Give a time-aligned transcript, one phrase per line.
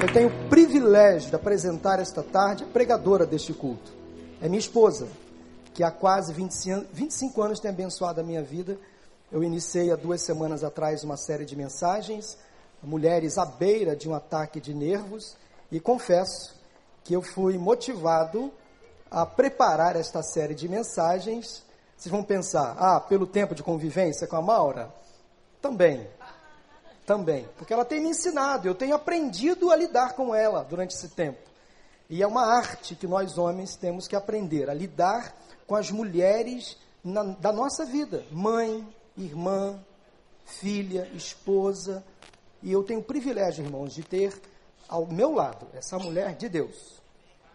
[0.00, 3.92] Eu tenho o privilégio de apresentar esta tarde a pregadora deste culto.
[4.40, 5.08] É minha esposa,
[5.74, 8.78] que há quase 25 anos tem abençoado a minha vida.
[9.32, 12.38] Eu iniciei há duas semanas atrás uma série de mensagens,
[12.80, 15.36] mulheres à beira de um ataque de nervos,
[15.70, 16.54] e confesso
[17.02, 18.52] que eu fui motivado
[19.10, 21.64] a preparar esta série de mensagens.
[21.96, 24.94] Vocês vão pensar, ah, pelo tempo de convivência com a Maura?
[25.60, 26.06] Também
[27.08, 31.08] também, porque ela tem me ensinado, eu tenho aprendido a lidar com ela durante esse
[31.08, 31.40] tempo.
[32.10, 35.34] E é uma arte que nós homens temos que aprender a lidar
[35.66, 39.82] com as mulheres na, da nossa vida, mãe, irmã,
[40.44, 42.04] filha, esposa.
[42.62, 44.38] E eu tenho o privilégio, irmãos, de ter
[44.86, 47.00] ao meu lado essa mulher de Deus,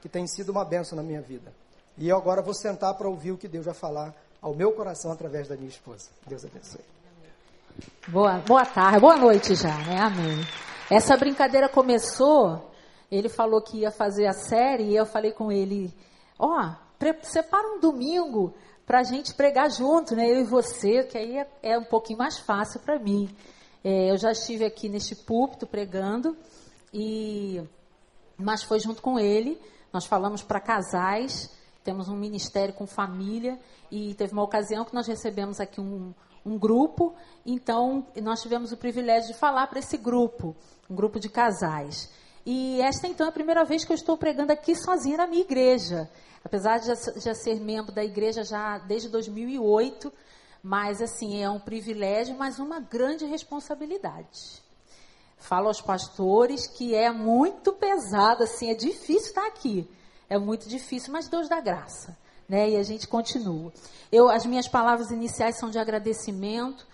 [0.01, 1.53] que tem sido uma benção na minha vida.
[1.95, 5.11] E eu agora vou sentar para ouvir o que Deus vai falar ao meu coração
[5.11, 6.09] através da minha esposa.
[6.25, 7.02] Deus abençoe.
[8.07, 9.99] Boa, boa tarde, boa noite já, né?
[9.99, 10.45] Amém.
[10.89, 12.71] Essa brincadeira começou,
[13.09, 15.93] ele falou que ia fazer a série e eu falei com ele,
[16.37, 18.53] ó, oh, separa um domingo
[18.85, 20.29] para a gente pregar junto, né?
[20.29, 23.33] Eu e você, que aí é, é um pouquinho mais fácil para mim.
[23.83, 26.37] É, eu já estive aqui neste púlpito pregando
[26.93, 27.61] e
[28.37, 29.59] mas foi junto com ele.
[29.91, 31.49] Nós falamos para casais,
[31.83, 33.57] temos um ministério com família
[33.91, 36.13] e teve uma ocasião que nós recebemos aqui um,
[36.45, 37.13] um grupo,
[37.45, 40.55] então nós tivemos o privilégio de falar para esse grupo,
[40.89, 42.09] um grupo de casais.
[42.45, 45.41] E esta então é a primeira vez que eu estou pregando aqui sozinha na minha
[45.41, 46.09] igreja.
[46.43, 50.11] Apesar de já, ser membro da igreja já desde 2008,
[50.61, 54.61] mas assim, é um privilégio, mas uma grande responsabilidade.
[55.37, 59.89] Falo aos pastores que é muito pesado, assim, é difícil estar aqui.
[60.29, 62.71] É muito difícil, mas Deus dá graça né?
[62.71, 63.71] E a gente continua.
[64.11, 66.85] Eu, as minhas palavras iniciais são de agradecimento.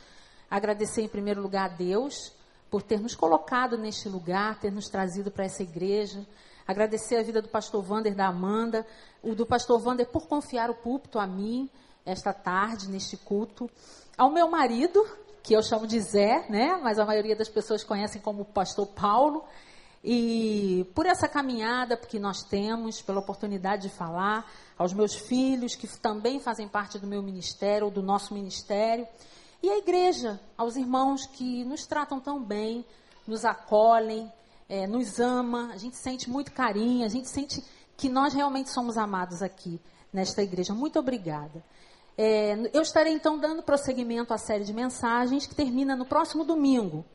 [0.50, 2.32] Agradecer em primeiro lugar a Deus
[2.70, 6.26] por ter nos colocado neste lugar, ter nos trazido para essa igreja.
[6.68, 8.86] Agradecer a vida do pastor Vander, da Amanda,
[9.24, 11.70] o do pastor Vander por confiar o púlpito a mim
[12.06, 13.70] esta tarde, neste culto.
[14.18, 15.06] Ao meu marido,
[15.42, 16.80] que eu chamo de Zé, né?
[16.84, 19.44] Mas a maioria das pessoas conhecem como pastor Paulo.
[20.04, 25.88] E por essa caminhada que nós temos, pela oportunidade de falar, aos meus filhos, que
[26.00, 29.06] também fazem parte do meu ministério, do nosso ministério,
[29.62, 32.86] e à igreja, aos irmãos que nos tratam tão bem,
[33.28, 34.32] nos acolhem,
[34.70, 37.62] é, nos ama, a gente sente muito carinho, a gente sente
[37.98, 39.82] que nós realmente somos amados aqui
[40.14, 40.74] nesta igreja.
[40.74, 41.62] Muito obrigada.
[42.18, 47.06] É, eu estarei então dando prosseguimento à série de mensagens que termina no próximo domingo.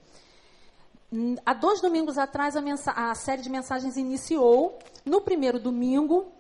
[1.46, 4.76] Há dois domingos atrás, a, a, série de mensagens iniciou.
[5.04, 6.32] No primeiro domingo,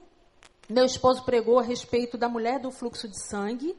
[0.68, 3.76] meu esposo pregou a respeito da mulher do fluxo de sangue,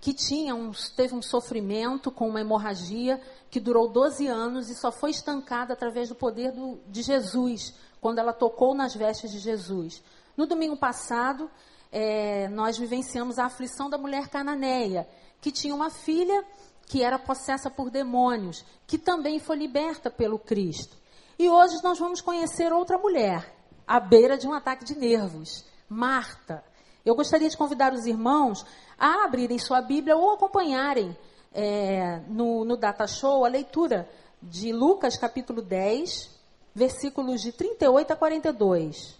[0.00, 3.18] que tinha um, teve um sofrimento com uma hemorragia
[3.50, 8.18] que durou 12 anos e só foi estancada através do poder do, de Jesus, quando
[8.18, 10.02] ela tocou nas vestes de Jesus.
[10.36, 11.50] No domingo passado,
[11.90, 15.08] é, nós vivenciamos a aflição da mulher cananeia,
[15.40, 16.44] que tinha uma filha
[16.88, 20.96] que era possessa por demônios, que também foi liberta pelo Cristo.
[21.38, 23.54] E hoje nós vamos conhecer outra mulher,
[23.86, 26.64] à beira de um ataque de nervos, Marta.
[27.04, 28.64] Eu gostaria de convidar os irmãos
[28.98, 31.16] a abrirem sua Bíblia ou acompanharem
[31.52, 34.08] é, no, no Data Show a leitura
[34.42, 36.30] de Lucas capítulo 10,
[36.74, 39.18] versículos de 38 a 42.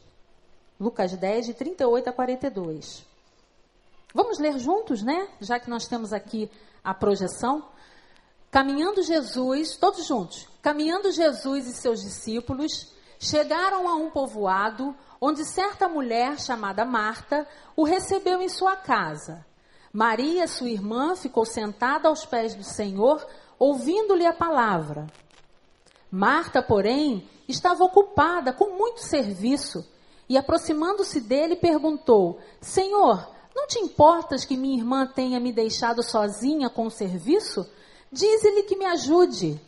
[0.81, 3.07] Lucas 10, de 38 a 42.
[4.15, 5.29] Vamos ler juntos, né?
[5.41, 6.51] Já que nós temos aqui
[6.83, 7.65] a projeção.
[8.51, 15.89] Caminhando Jesus, todos juntos, caminhando Jesus e seus discípulos, chegaram a um povoado onde certa
[15.89, 17.47] mulher chamada Marta
[17.77, 19.45] o recebeu em sua casa.
[19.93, 23.27] Maria, sua irmã, ficou sentada aos pés do Senhor,
[23.59, 25.07] ouvindo-lhe a palavra.
[26.11, 29.87] Marta, porém, estava ocupada com muito serviço
[30.29, 36.71] e, aproximando-se dele, perguntou: Senhor, não te importas que minha irmã tenha me deixado sozinha
[36.71, 37.69] com o serviço?
[38.11, 39.61] Dize-lhe que me ajude.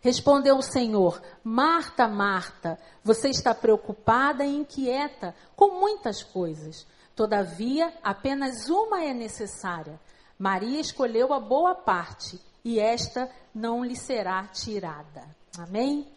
[0.00, 6.84] Respondeu o Senhor: Marta, Marta, você está preocupada e inquieta com muitas coisas.
[7.14, 10.00] Todavia, apenas uma é necessária.
[10.36, 15.24] Maria escolheu a boa parte e esta não lhe será tirada.
[15.56, 16.08] Amém?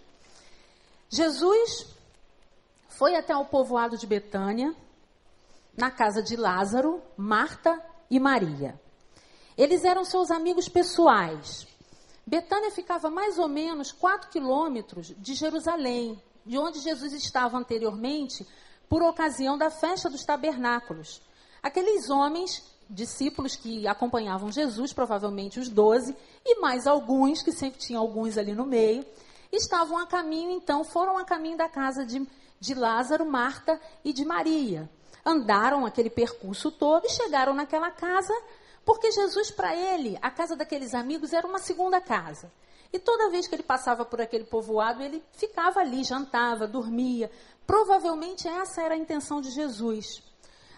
[1.08, 1.86] Jesus
[2.90, 4.76] foi até o povoado de Betânia
[5.76, 8.80] na casa de Lázaro, Marta e Maria.
[9.58, 11.68] Eles eram seus amigos pessoais.
[12.26, 18.46] Betânia ficava mais ou menos 4 quilômetros de Jerusalém, de onde Jesus estava anteriormente,
[18.90, 21.22] por ocasião da festa dos tabernáculos.
[21.62, 28.02] Aqueles homens, discípulos que acompanhavam Jesus, provavelmente os doze, e mais alguns, que sempre tinham
[28.02, 29.06] alguns ali no meio,
[29.52, 32.28] estavam a caminho, então, foram a caminho da casa de,
[32.60, 34.90] de Lázaro, Marta e de Maria.
[35.26, 38.34] Andaram aquele percurso todo e chegaram naquela casa,
[38.86, 42.52] porque Jesus, para ele, a casa daqueles amigos era uma segunda casa.
[42.94, 47.30] E toda vez que ele passava por aquele povoado, ele ficava ali, jantava, dormia.
[47.66, 50.24] Provavelmente essa era a intenção de Jesus.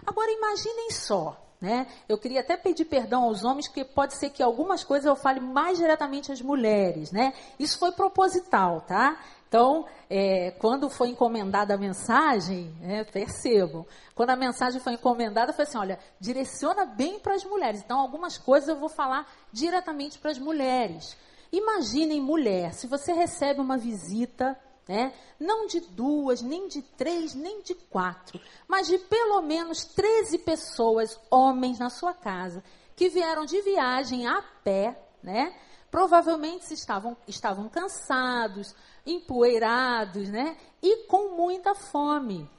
[0.05, 1.85] Agora imaginem só, né?
[2.07, 5.39] Eu queria até pedir perdão aos homens, porque pode ser que algumas coisas eu fale
[5.39, 7.33] mais diretamente às mulheres, né?
[7.59, 9.21] Isso foi proposital, tá?
[9.47, 15.63] Então, é, quando foi encomendada a mensagem, é, percebam, quando a mensagem foi encomendada, foi
[15.63, 17.81] assim, olha, direciona bem para as mulheres.
[17.81, 21.17] Então, algumas coisas eu vou falar diretamente para as mulheres.
[21.51, 24.57] Imaginem, mulher, se você recebe uma visita
[24.87, 25.13] né?
[25.39, 31.19] Não de duas, nem de três, nem de quatro, mas de pelo menos 13 pessoas,
[31.29, 32.63] homens, na sua casa,
[32.95, 35.53] que vieram de viagem a pé, né?
[35.91, 38.73] Provavelmente estavam, estavam cansados,
[39.07, 40.57] empoeirados, né?
[40.81, 42.49] E com muita fome.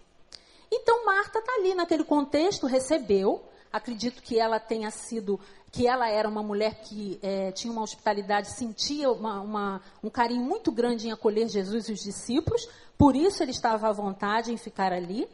[0.71, 3.45] Então Marta está ali naquele contexto, recebeu.
[3.73, 5.39] Acredito que ela tenha sido
[5.71, 10.43] que ela era uma mulher que é, tinha uma hospitalidade, sentia uma, uma, um carinho
[10.43, 12.67] muito grande em acolher Jesus e os discípulos,
[12.97, 15.29] por isso ele estava à vontade em ficar ali.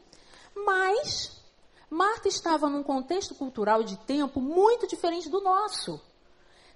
[0.55, 1.40] Mas
[1.88, 6.00] Marta estava num contexto cultural de tempo muito diferente do nosso.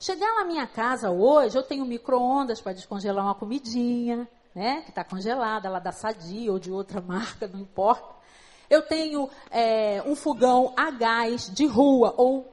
[0.01, 5.03] Chegar na minha casa hoje, eu tenho micro-ondas para descongelar uma comidinha, né, que está
[5.03, 8.17] congelada, lá da Sadia ou de outra marca, não importa.
[8.71, 12.47] Eu tenho é, um fogão a gás de rua ou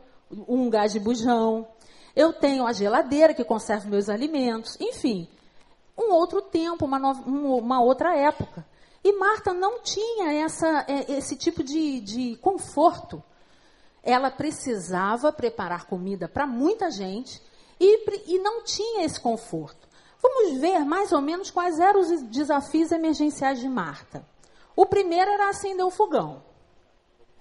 [0.48, 1.68] um gás de bujão.
[2.16, 4.76] Eu tenho a geladeira que conserva meus alimentos.
[4.80, 5.28] Enfim,
[5.96, 8.66] um outro tempo, uma, nova, uma outra época.
[9.04, 13.22] E Marta não tinha essa, é, esse tipo de, de conforto.
[14.06, 17.42] Ela precisava preparar comida para muita gente
[17.80, 19.86] e, e não tinha esse conforto.
[20.22, 24.26] Vamos ver mais ou menos quais eram os desafios emergenciais de Marta.
[24.76, 26.44] O primeiro era acender o fogão.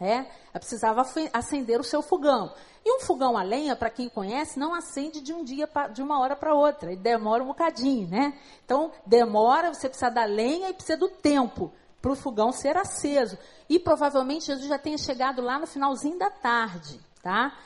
[0.00, 2.52] É, ela precisava acender o seu fogão.
[2.84, 6.02] E um fogão a lenha, para quem conhece, não acende de um dia pra, de
[6.02, 6.92] uma hora para outra.
[6.92, 8.38] Ele demora um bocadinho, né?
[8.64, 11.72] Então, demora, você precisa da lenha e precisa do tempo
[12.04, 13.38] para o fogão ser aceso.
[13.66, 17.56] E provavelmente Jesus já tenha chegado lá no finalzinho da tarde, tá?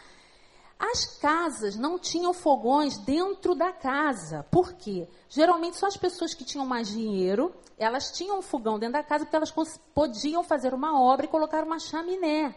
[0.78, 4.46] As casas não tinham fogões dentro da casa.
[4.48, 5.08] Por quê?
[5.28, 9.24] Geralmente só as pessoas que tinham mais dinheiro, elas tinham um fogão dentro da casa
[9.24, 9.52] porque elas
[9.92, 12.54] podiam fazer uma obra e colocar uma chaminé.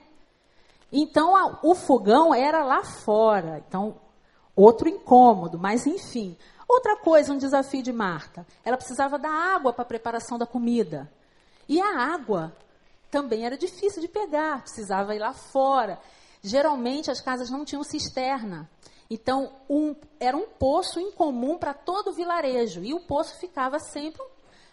[0.91, 3.63] Então a, o fogão era lá fora.
[3.67, 3.95] Então,
[4.55, 6.37] outro incômodo, mas enfim.
[6.69, 8.45] Outra coisa, um desafio de Marta.
[8.63, 11.09] Ela precisava da água para a preparação da comida.
[11.67, 12.55] E a água
[13.09, 15.99] também era difícil de pegar, precisava ir lá fora.
[16.41, 18.69] Geralmente as casas não tinham cisterna.
[19.09, 22.83] Então, um, era um poço em comum para todo o vilarejo.
[22.83, 24.23] E o poço ficava sempre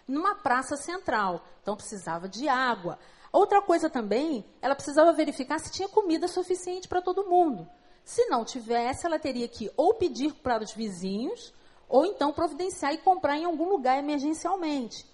[0.07, 1.45] numa praça central.
[1.61, 2.99] Então, precisava de água.
[3.33, 7.69] Outra coisa também, ela precisava verificar se tinha comida suficiente para todo mundo.
[8.05, 11.53] Se não tivesse, ela teria que ou pedir para os vizinhos,
[11.89, 15.05] ou então providenciar e comprar em algum lugar emergencialmente.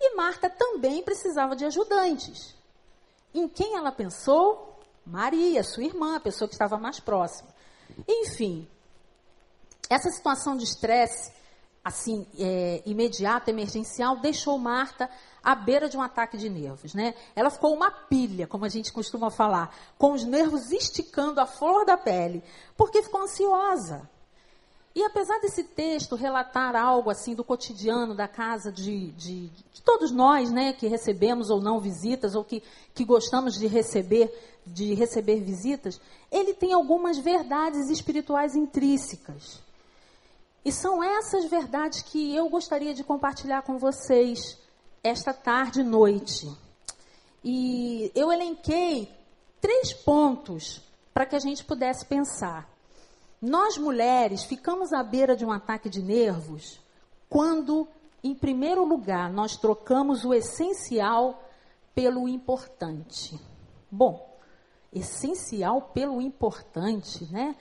[0.00, 2.54] E Marta também precisava de ajudantes.
[3.34, 4.78] Em quem ela pensou?
[5.04, 7.48] Maria, sua irmã, a pessoa que estava mais próxima.
[8.06, 8.68] Enfim,
[9.88, 11.32] essa situação de estresse,
[11.82, 15.10] assim, é, imediato, emergencial, deixou Marta
[15.42, 17.14] à beira de um ataque de nervos, né?
[17.34, 21.86] Ela ficou uma pilha, como a gente costuma falar, com os nervos esticando a flor
[21.86, 22.44] da pele,
[22.76, 24.08] porque ficou ansiosa.
[24.94, 30.10] E apesar desse texto relatar algo assim do cotidiano da casa de, de, de, todos
[30.10, 32.62] nós, né, que recebemos ou não visitas, ou que,
[32.94, 34.32] que gostamos de receber,
[34.66, 36.00] de receber visitas,
[36.32, 39.60] ele tem algumas verdades espirituais intrínsecas.
[40.64, 44.58] E são essas verdades que eu gostaria de compartilhar com vocês
[45.02, 46.48] esta tarde e noite.
[47.44, 49.08] E eu elenquei
[49.60, 50.82] três pontos
[51.14, 52.68] para que a gente pudesse pensar.
[53.40, 56.80] Nós mulheres ficamos à beira de um ataque de nervos
[57.28, 57.86] quando,
[58.22, 61.44] em primeiro lugar, nós trocamos o essencial
[61.94, 63.38] pelo importante.
[63.90, 64.36] Bom,
[64.92, 67.54] essencial pelo importante, né?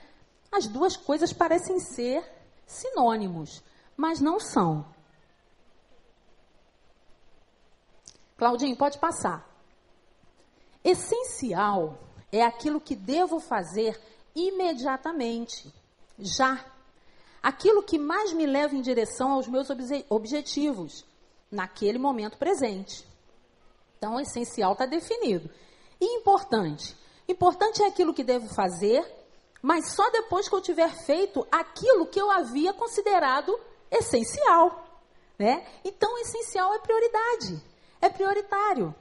[0.51, 2.23] As duas coisas parecem ser
[2.65, 3.63] sinônimos,
[3.95, 4.85] mas não são.
[8.37, 9.47] Claudinho, pode passar.
[10.83, 11.97] Essencial
[12.31, 13.99] é aquilo que devo fazer
[14.37, 15.73] imediatamente,
[16.19, 16.63] já.
[17.41, 19.69] Aquilo que mais me leva em direção aos meus
[20.09, 21.05] objetivos,
[21.49, 23.07] naquele momento presente.
[23.97, 25.49] Então, o essencial está definido.
[25.99, 26.95] E importante?
[27.27, 29.03] Importante é aquilo que devo fazer,
[29.61, 33.57] mas só depois que eu tiver feito aquilo que eu havia considerado
[33.89, 34.85] essencial.
[35.39, 35.65] né?
[35.83, 37.63] Então, essencial é prioridade,
[38.01, 38.93] é prioritário.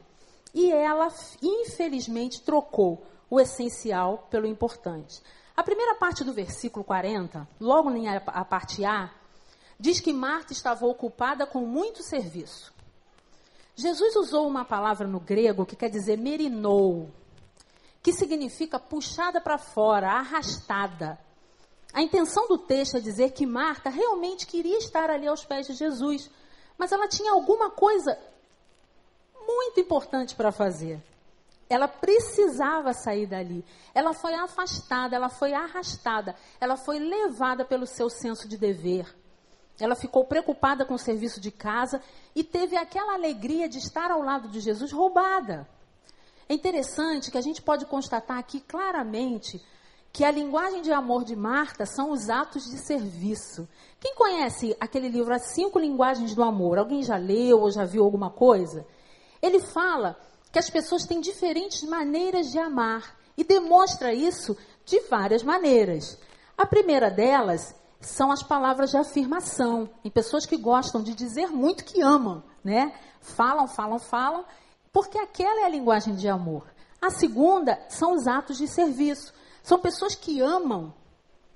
[0.55, 1.13] E ela,
[1.43, 5.23] infelizmente, trocou o essencial pelo importante.
[5.57, 7.91] A primeira parte do versículo 40, logo
[8.27, 9.11] a parte A,
[9.79, 12.73] diz que Marta estava ocupada com muito serviço.
[13.75, 17.11] Jesus usou uma palavra no grego que quer dizer merinou,
[18.03, 21.19] que significa puxada para fora, arrastada.
[21.93, 25.75] A intenção do texto é dizer que Marta realmente queria estar ali aos pés de
[25.75, 26.31] Jesus,
[26.79, 28.19] mas ela tinha alguma coisa
[29.47, 31.03] muito importante para fazer.
[31.69, 33.65] Ela precisava sair dali.
[33.95, 39.07] Ela foi afastada, ela foi arrastada, ela foi levada pelo seu senso de dever.
[39.79, 42.01] Ela ficou preocupada com o serviço de casa
[42.35, 45.69] e teve aquela alegria de estar ao lado de Jesus roubada.
[46.49, 49.61] É interessante que a gente pode constatar aqui claramente
[50.13, 53.69] que a linguagem de amor de Marta são os atos de serviço.
[54.01, 56.79] Quem conhece aquele livro As Cinco Linguagens do Amor?
[56.79, 58.87] Alguém já leu ou já viu alguma coisa?
[59.43, 60.19] Ele fala
[60.57, 66.19] que as pessoas têm diferentes maneiras de amar e demonstra isso de várias maneiras.
[66.57, 71.85] A primeira delas são as palavras de afirmação, em pessoas que gostam de dizer muito
[71.85, 72.95] que amam, né?
[73.21, 74.47] Falam, falam, falam,
[74.91, 76.65] porque aquela é a linguagem de amor.
[77.03, 79.35] A segunda são os atos de serviço.
[79.63, 80.95] São pessoas que amam,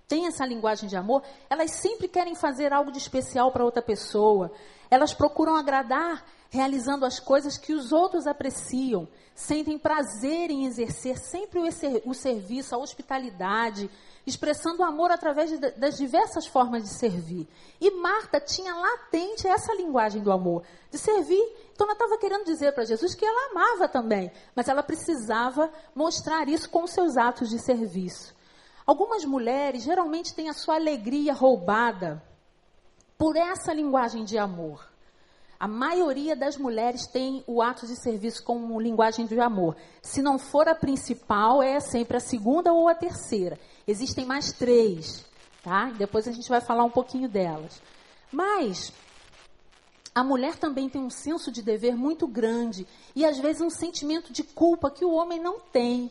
[0.06, 4.52] têm essa linguagem de amor, elas sempre querem fazer algo de especial para outra pessoa.
[4.90, 11.60] Elas procuram agradar realizando as coisas que os outros apreciam, sentem prazer em exercer sempre
[12.04, 13.88] o, serviço, a hospitalidade,
[14.26, 17.48] expressando amor através de, das diversas formas de servir.
[17.80, 21.40] E Marta tinha latente essa linguagem do amor, de servir.
[21.72, 26.48] Então ela estava querendo dizer para Jesus que ela amava também, mas ela precisava mostrar
[26.48, 28.34] isso com seus atos de serviço.
[28.84, 32.22] Algumas mulheres geralmente têm a sua alegria roubada
[33.16, 34.89] por essa linguagem de amor.
[35.60, 39.76] A maioria das mulheres tem o ato de serviço como linguagem de amor.
[40.00, 43.58] Se não for a principal, é sempre a segunda ou a terceira.
[43.86, 45.22] Existem mais três,
[45.62, 45.90] tá?
[45.98, 47.82] Depois a gente vai falar um pouquinho delas.
[48.32, 48.90] Mas
[50.14, 54.32] a mulher também tem um senso de dever muito grande e às vezes um sentimento
[54.32, 56.10] de culpa que o homem não tem.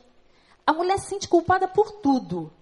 [0.63, 2.53] A mulher se sente culpada por tudo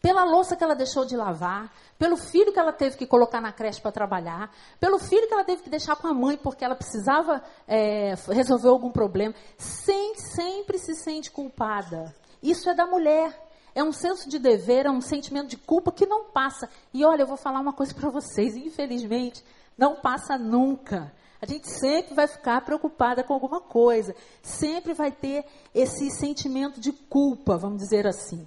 [0.00, 3.52] pela louça que ela deixou de lavar, pelo filho que ela teve que colocar na
[3.52, 6.74] creche para trabalhar, pelo filho que ela teve que deixar com a mãe porque ela
[6.74, 12.14] precisava é, resolver algum problema, sem, sempre se sente culpada.
[12.42, 13.48] Isso é da mulher.
[13.74, 16.68] É um senso de dever, é um sentimento de culpa que não passa.
[16.92, 19.44] E olha, eu vou falar uma coisa para vocês, infelizmente,
[19.78, 21.12] não passa nunca.
[21.40, 26.92] A gente sempre vai ficar preocupada com alguma coisa, sempre vai ter esse sentimento de
[26.92, 28.46] culpa, vamos dizer assim.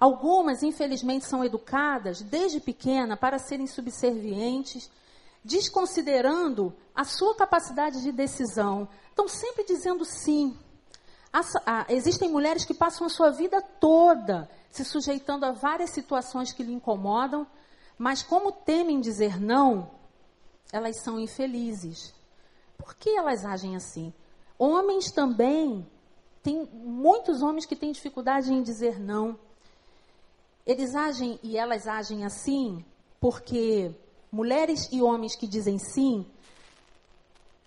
[0.00, 4.90] Algumas, infelizmente, são educadas desde pequena para serem subservientes,
[5.44, 8.88] desconsiderando a sua capacidade de decisão.
[9.10, 10.58] Estão sempre dizendo sim.
[11.90, 16.72] existem mulheres que passam a sua vida toda se sujeitando a várias situações que lhe
[16.72, 17.46] incomodam,
[17.98, 19.90] mas como temem dizer não,
[20.72, 22.14] elas são infelizes.
[22.78, 24.14] Por que elas agem assim?
[24.58, 25.86] Homens também,
[26.42, 29.38] tem muitos homens que têm dificuldade em dizer não.
[30.70, 32.84] Eles agem e elas agem assim
[33.18, 33.92] porque
[34.30, 36.24] mulheres e homens que dizem sim,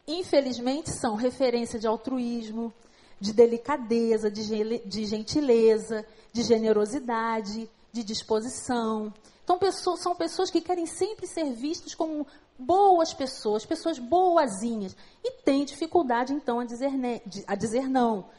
[0.07, 2.73] infelizmente, são referência de altruísmo,
[3.19, 9.13] de delicadeza, de, gentileza, de generosidade, de disposição.
[9.43, 12.25] Então, pessoas, são pessoas que querem sempre ser vistas como
[12.57, 16.89] boas pessoas, pessoas boazinhas, e têm dificuldade, então, a dizer,
[17.47, 18.29] a dizer não.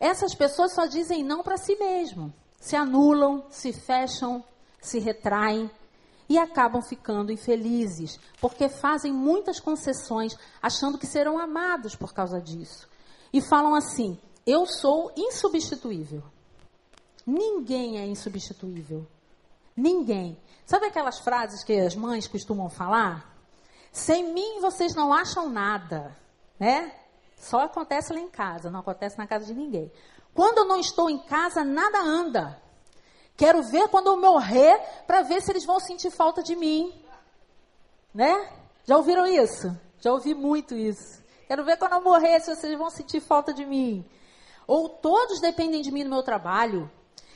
[0.00, 4.44] Essas pessoas só dizem não para si mesmo se anulam, se fecham,
[4.80, 5.68] se retraem
[6.28, 12.88] e acabam ficando infelizes, porque fazem muitas concessões, achando que serão amados por causa disso.
[13.32, 16.22] E falam assim: eu sou insubstituível.
[17.26, 19.06] Ninguém é insubstituível.
[19.76, 20.38] Ninguém.
[20.66, 23.28] Sabe aquelas frases que as mães costumam falar?
[23.90, 26.16] Sem mim vocês não acham nada,
[26.58, 26.94] né?
[27.36, 29.90] Só acontece lá em casa, não acontece na casa de ninguém.
[30.34, 32.60] Quando eu não estou em casa, nada anda.
[33.36, 36.92] Quero ver quando eu morrer para ver se eles vão sentir falta de mim.
[38.14, 38.52] Né?
[38.84, 39.74] Já ouviram isso?
[40.00, 41.22] Já ouvi muito isso.
[41.46, 44.04] Quero ver quando eu morrer se vocês vão sentir falta de mim.
[44.66, 46.90] Ou todos dependem de mim no meu trabalho.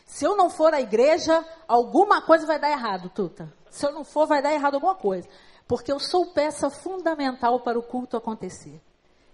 [0.07, 3.53] Se eu não for à igreja, alguma coisa vai dar errado, Tuta.
[3.71, 5.29] Se eu não for, vai dar errado alguma coisa.
[5.67, 8.81] Porque eu sou peça fundamental para o culto acontecer.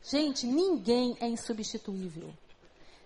[0.03, 2.33] Gente, ninguém é insubstituível.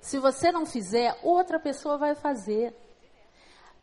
[0.05, 2.77] Se você não fizer, outra pessoa vai fazer.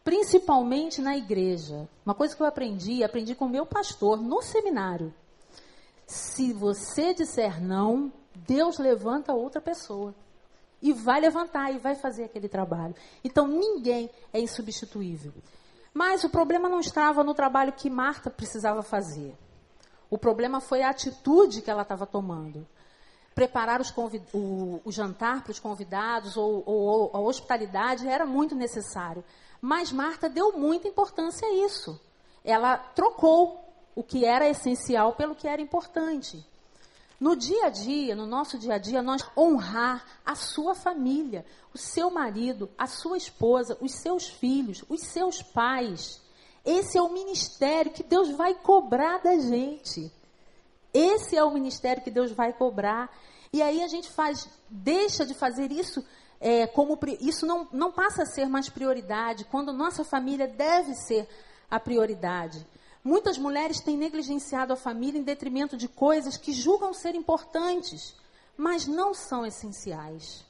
[0.04, 1.90] Principalmente na igreja.
[2.06, 5.12] Uma coisa que eu aprendi, aprendi com o meu pastor no seminário.
[6.06, 10.14] Se você disser não, Deus levanta outra pessoa.
[10.80, 12.94] E vai levantar e vai fazer aquele trabalho.
[13.24, 15.34] Então ninguém é insubstituível.
[15.92, 19.36] Mas o problema não estava no trabalho que Marta precisava fazer.
[20.08, 22.68] O problema foi a atitude que ela estava tomando.
[23.34, 29.24] Preparar o, o, jantar para os convidados ou, ou a hospitalidade era muito necessário.
[29.62, 32.00] Mas Marta deu muita importância a isso.
[32.44, 33.64] Ela trocou
[33.96, 36.46] o que era essencial pelo que era importante.
[37.20, 41.78] No dia a dia, no nosso dia a dia, nós honrar a sua família, o
[41.78, 46.20] seu marido, a sua esposa, os seus filhos, os seus pais.
[46.66, 50.12] Esse é o ministério que Deus vai cobrar da gente.
[50.94, 53.10] Esse é o ministério que Deus vai cobrar.
[53.54, 56.04] E aí a gente faz, deixa de fazer isso
[56.40, 61.28] é, como isso não, não passa a ser mais prioridade, quando nossa família deve ser
[61.70, 62.66] a prioridade.
[63.04, 68.16] Muitas mulheres têm negligenciado a família em detrimento de coisas que julgam ser importantes,
[68.58, 70.46] mas não são essenciais.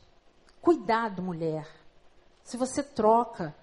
[0.61, 1.67] Cuidado, mulher.
[2.43, 3.55] Se você troca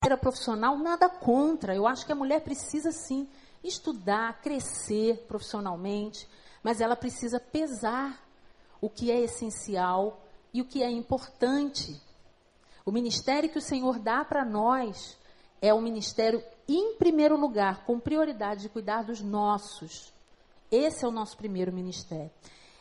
[0.00, 1.74] carreira profissional, nada contra.
[1.74, 3.28] Eu acho que a mulher precisa sim
[3.66, 6.28] estudar, crescer profissionalmente,
[6.62, 8.22] mas ela precisa pesar
[8.80, 12.00] o que é essencial e o que é importante.
[12.84, 15.18] O ministério que o Senhor dá para nós
[15.60, 20.12] é um ministério, em primeiro lugar, com prioridade de cuidar dos nossos.
[20.70, 22.30] Esse é o nosso primeiro ministério.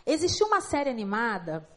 [0.06, 1.68] Existiu uma série animada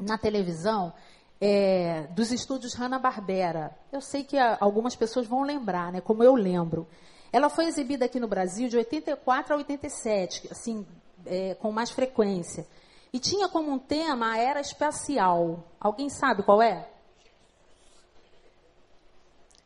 [0.00, 0.92] na televisão
[1.40, 3.76] é, dos estúdios Hanna-Barbera.
[3.90, 6.86] Eu sei que algumas pessoas vão lembrar, né, como eu lembro.
[7.32, 10.86] Ela foi exibida aqui no Brasil de 84 a 87, assim,
[11.24, 12.66] é, com mais frequência.
[13.12, 15.64] E tinha como um tema a era espacial.
[15.80, 16.88] Alguém sabe qual é?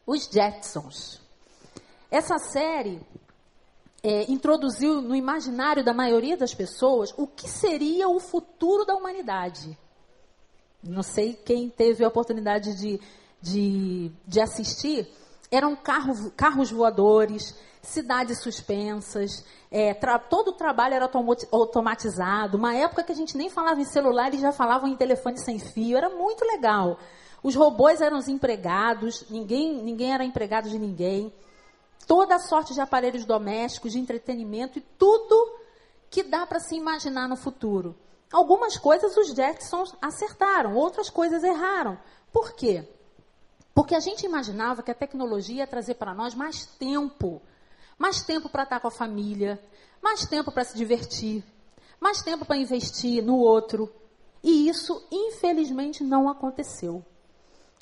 [0.07, 1.21] Os Jetsons.
[2.11, 3.01] Essa série
[4.03, 9.77] é, introduziu no imaginário da maioria das pessoas o que seria o futuro da humanidade.
[10.83, 13.01] Não sei quem teve a oportunidade de,
[13.43, 15.09] de, de assistir.
[15.51, 19.95] Eram carro, carros voadores, cidades suspensas, é,
[20.29, 21.11] todo o trabalho era
[21.53, 22.57] automatizado.
[22.57, 25.59] Uma época que a gente nem falava em celular, eles já falavam em telefone sem
[25.59, 26.99] fio, era muito legal.
[27.43, 31.33] Os robôs eram os empregados, ninguém, ninguém era empregado de ninguém.
[32.07, 35.55] Toda sorte de aparelhos domésticos, de entretenimento e tudo
[36.11, 37.97] que dá para se imaginar no futuro.
[38.33, 41.99] Algumas coisas os Jetsons acertaram, outras coisas erraram.
[42.33, 42.89] Por quê?
[43.77, 47.41] Porque a gente imaginava que a tecnologia ia trazer para nós mais tempo
[47.99, 49.61] mais tempo para estar com a família,
[50.03, 51.45] mais tempo para se divertir,
[52.01, 53.93] mais tempo para investir no outro.
[54.43, 57.05] E isso, infelizmente, não aconteceu.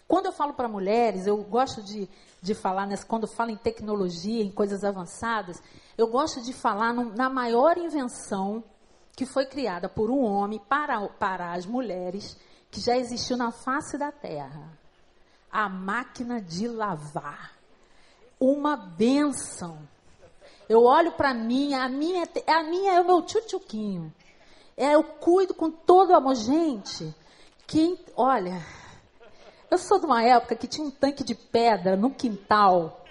[0.07, 2.09] Quando eu falo para mulheres, eu gosto de,
[2.41, 5.61] de falar, nessa, quando falo em tecnologia, em coisas avançadas,
[5.99, 8.63] eu gosto de falar no, na maior invenção
[9.17, 12.37] que foi criada por um homem para, para as mulheres,
[12.71, 14.84] que já existiu na face da Terra.
[15.55, 17.53] A máquina de lavar.
[18.41, 19.79] Uma benção.
[20.69, 24.13] Eu olho para mim, a minha, a minha é o meu tchutchuquinho.
[24.77, 26.35] É, eu cuido com todo o amor.
[26.35, 27.15] Gente,
[27.69, 28.61] quem, olha,
[29.71, 33.05] eu sou de uma época que tinha um tanque de pedra no quintal,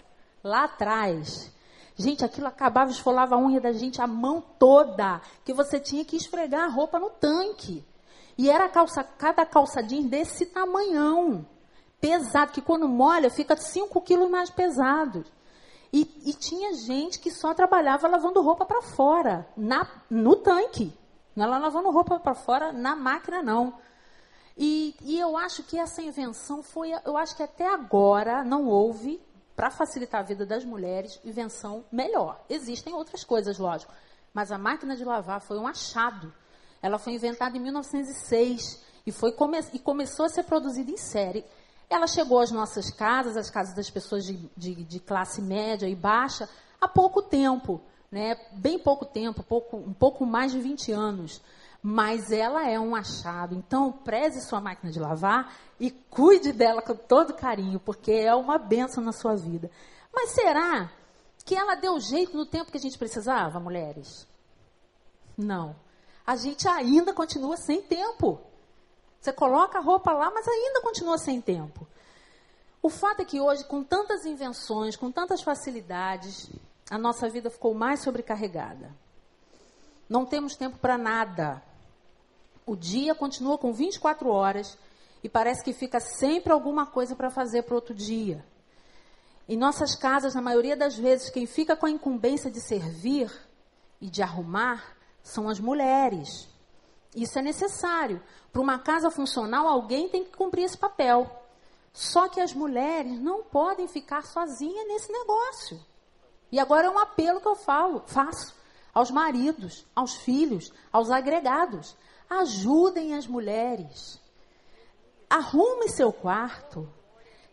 [0.44, 1.50] lá atrás.
[1.96, 6.18] Gente, aquilo acabava, esfolava a unha da gente, a mão toda, que você tinha que
[6.18, 7.86] esfregar a roupa no tanque.
[8.38, 11.46] E era calça, cada calçadinho desse tamanhão,
[12.04, 15.24] pesado, que quando molha fica 5 quilos mais pesado.
[15.94, 20.94] E, e tinha gente que só trabalhava lavando roupa para fora, na, no tanque.
[21.34, 23.78] Não era lavando roupa para fora na máquina, não.
[24.58, 29.22] E, e, eu acho que essa invenção foi, eu acho que até agora não houve,
[29.56, 32.44] para facilitar a vida das mulheres, invenção melhor.
[32.50, 33.94] Existem outras coisas, lógico.
[34.34, 36.34] Mas a máquina de lavar foi um achado.
[36.82, 41.46] Ela foi inventada em 1906 e, foi come, e começou a ser produzida em série.
[41.94, 45.94] Ela chegou às nossas casas, às casas das pessoas de, de, de classe média e
[45.94, 46.50] baixa,
[46.82, 47.80] há pouco tempo,
[48.12, 48.36] né?
[48.54, 51.40] bem pouco tempo, pouco, um pouco mais de 20 anos.
[51.84, 53.54] Mas ela é um achado.
[53.54, 58.58] Então, preze sua máquina de lavar e cuide dela com todo carinho, porque é uma
[58.58, 59.70] benção na sua vida.
[60.12, 60.90] Mas será
[61.46, 64.28] que ela deu jeito no tempo que a gente precisava, mulheres?
[65.38, 65.76] Não.
[66.26, 68.42] A gente ainda continua sem tempo.
[69.24, 71.88] Você coloca a roupa lá, mas ainda continua sem tempo.
[72.82, 76.50] O fato é que hoje, com tantas invenções, com tantas facilidades,
[76.92, 78.94] a nossa vida ficou mais sobrecarregada.
[80.10, 81.64] Não temos tempo para nada.
[82.66, 84.78] O dia continua com 24 horas
[85.24, 88.46] e parece que fica sempre alguma coisa para fazer para outro dia.
[89.48, 93.32] Em nossas casas, na maioria das vezes, quem fica com a incumbência de servir
[94.02, 96.53] e de arrumar são as mulheres.
[97.16, 98.22] Isso é necessário.
[98.52, 101.30] Para uma casa funcional, alguém tem que cumprir esse papel.
[101.92, 105.80] Só que as mulheres não podem ficar sozinhas nesse negócio.
[106.52, 108.54] E agora é um apelo que eu falo, faço
[108.94, 111.96] aos maridos, aos filhos, aos agregados.
[112.30, 114.20] Ajudem as mulheres.
[115.30, 116.88] Arrume seu quarto.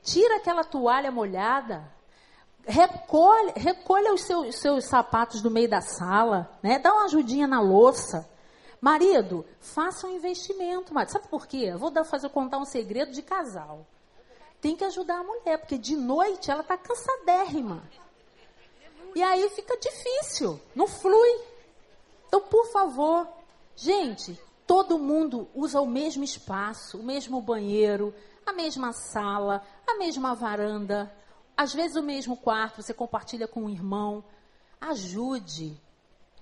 [0.03, 1.91] Tira aquela toalha molhada.
[2.67, 6.51] Recolha os seus, seus sapatos do meio da sala.
[6.63, 6.79] Né?
[6.79, 8.29] Dá uma ajudinha na louça.
[8.81, 10.95] Marido, faça um investimento.
[10.95, 11.13] Marido.
[11.13, 11.73] Sabe por quê?
[11.77, 13.87] Vou dar, fazer contar um segredo de casal.
[14.61, 17.83] Tem que ajudar a mulher, porque de noite ela está cansadérrima.
[19.15, 21.41] E aí fica difícil, não flui.
[22.29, 23.27] Então, por favor,
[23.75, 28.15] gente, todo mundo usa o mesmo espaço, o mesmo banheiro,
[28.47, 31.13] a mesma sala, a mesma varanda,
[31.61, 34.25] às vezes o mesmo quarto, você compartilha com um irmão.
[34.81, 35.79] Ajude.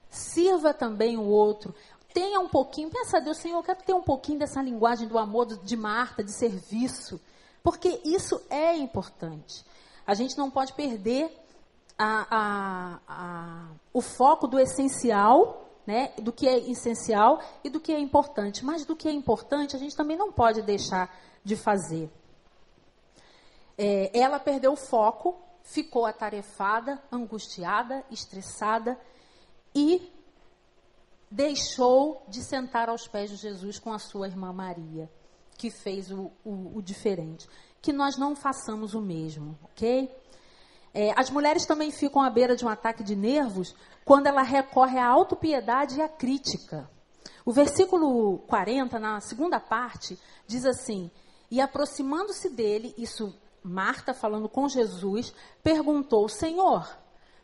[0.08, 1.74] Sirva também o outro.
[2.12, 5.46] Tenha um pouquinho, pensa Deus, Senhor, eu quero ter um pouquinho dessa linguagem do amor
[5.46, 7.20] de Marta, de serviço.
[7.62, 9.64] Porque isso é importante.
[10.06, 11.30] A gente não pode perder
[11.98, 17.92] a, a, a, o foco do essencial, né, do que é essencial e do que
[17.92, 18.64] é importante.
[18.64, 22.10] Mas do que é importante, a gente também não pode deixar de fazer.
[23.76, 28.98] É, ela perdeu o foco, ficou atarefada, angustiada, estressada
[29.74, 30.10] e
[31.30, 35.10] deixou de sentar aos pés de Jesus com a sua irmã Maria,
[35.56, 37.48] que fez o, o, o diferente.
[37.80, 40.10] Que nós não façamos o mesmo, ok?
[40.94, 44.98] É, as mulheres também ficam à beira de um ataque de nervos quando ela recorre
[44.98, 46.90] à autopiedade e à crítica.
[47.44, 51.10] O versículo 40, na segunda parte, diz assim:
[51.50, 56.88] E aproximando-se dele, isso Marta, falando com Jesus, perguntou: Senhor,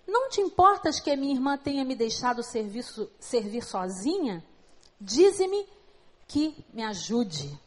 [0.06, 4.44] não te importas que a minha irmã tenha me deixado serviço, servir sozinha?
[5.00, 5.66] Dize-me
[6.26, 7.58] que me ajude.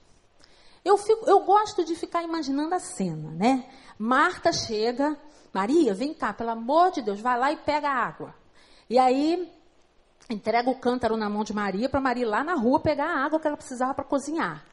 [0.83, 3.69] Eu, fico, eu gosto de ficar imaginando a cena, né?
[3.97, 5.17] Marta chega,
[5.53, 8.33] Maria, vem cá, pelo amor de Deus, vai lá e pega a água.
[8.89, 9.51] E aí
[10.29, 13.25] entrega o cântaro na mão de Maria para Maria ir lá na rua pegar a
[13.25, 14.65] água que ela precisava para cozinhar.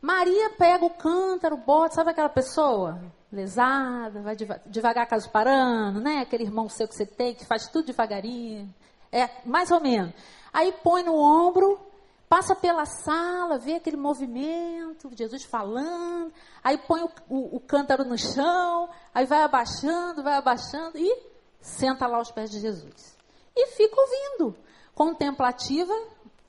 [0.00, 3.00] Maria pega o cântaro, bota, sabe aquela pessoa?
[3.34, 6.20] Lesada, vai devagar caso parando, né?
[6.20, 8.72] Aquele irmão seu que você tem, que faz tudo devagarinho.
[9.10, 10.14] É, mais ou menos.
[10.52, 11.80] Aí põe no ombro,
[12.28, 18.16] passa pela sala, vê aquele movimento, Jesus falando, aí põe o, o, o cântaro no
[18.16, 21.22] chão, aí vai abaixando, vai abaixando e
[21.60, 23.16] senta lá aos pés de Jesus.
[23.56, 24.56] E fica ouvindo,
[24.94, 25.92] contemplativa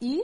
[0.02, 0.24] e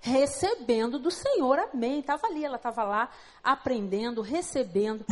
[0.00, 2.00] recebendo do Senhor, amém.
[2.00, 3.10] Estava ali, ela estava lá
[3.42, 5.04] aprendendo, recebendo.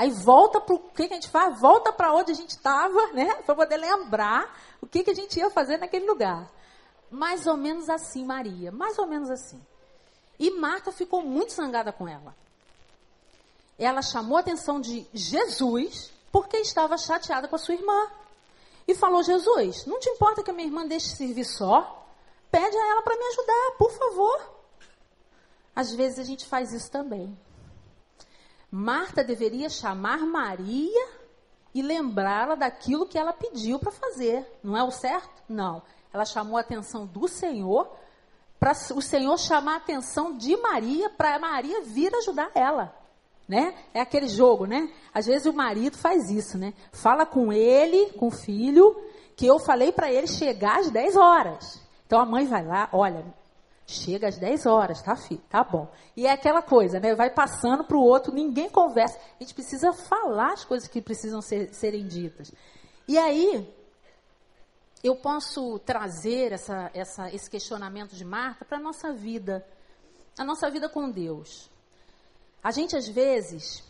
[0.00, 1.60] Aí volta para o que, que a gente faz?
[1.60, 3.34] Volta para onde a gente estava, né?
[3.44, 6.50] Para poder lembrar o que, que a gente ia fazer naquele lugar.
[7.10, 8.72] Mais ou menos assim, Maria.
[8.72, 9.60] Mais ou menos assim.
[10.38, 12.34] E Marta ficou muito zangada com ela.
[13.78, 18.10] Ela chamou a atenção de Jesus porque estava chateada com a sua irmã.
[18.88, 22.06] E falou: Jesus, não te importa que a minha irmã deixe servir só?
[22.50, 24.50] Pede a ela para me ajudar, por favor.
[25.76, 27.38] Às vezes a gente faz isso também.
[28.70, 31.08] Marta deveria chamar Maria
[31.74, 34.46] e lembrá-la daquilo que ela pediu para fazer.
[34.62, 35.42] Não é o certo?
[35.48, 35.82] Não.
[36.12, 37.90] Ela chamou a atenção do Senhor
[38.58, 42.94] para o Senhor chamar a atenção de Maria para Maria vir ajudar ela.
[43.48, 43.74] Né?
[43.92, 44.92] É aquele jogo, né?
[45.12, 46.72] Às vezes o marido faz isso, né?
[46.92, 48.94] Fala com ele, com o filho,
[49.34, 51.80] que eu falei para ele chegar às 10 horas.
[52.06, 53.24] Então a mãe vai lá, olha,
[53.90, 55.42] chega às 10 horas, tá, filho?
[55.48, 55.90] Tá bom.
[56.16, 57.14] E é aquela coisa, né?
[57.14, 59.18] Vai passando para o outro, ninguém conversa.
[59.18, 62.52] A gente precisa falar as coisas que precisam ser, serem ditas.
[63.06, 63.68] E aí,
[65.02, 69.66] eu posso trazer essa, essa, esse questionamento de Marta para a nossa vida,
[70.38, 71.70] a nossa vida com Deus.
[72.62, 73.82] A gente, às vezes,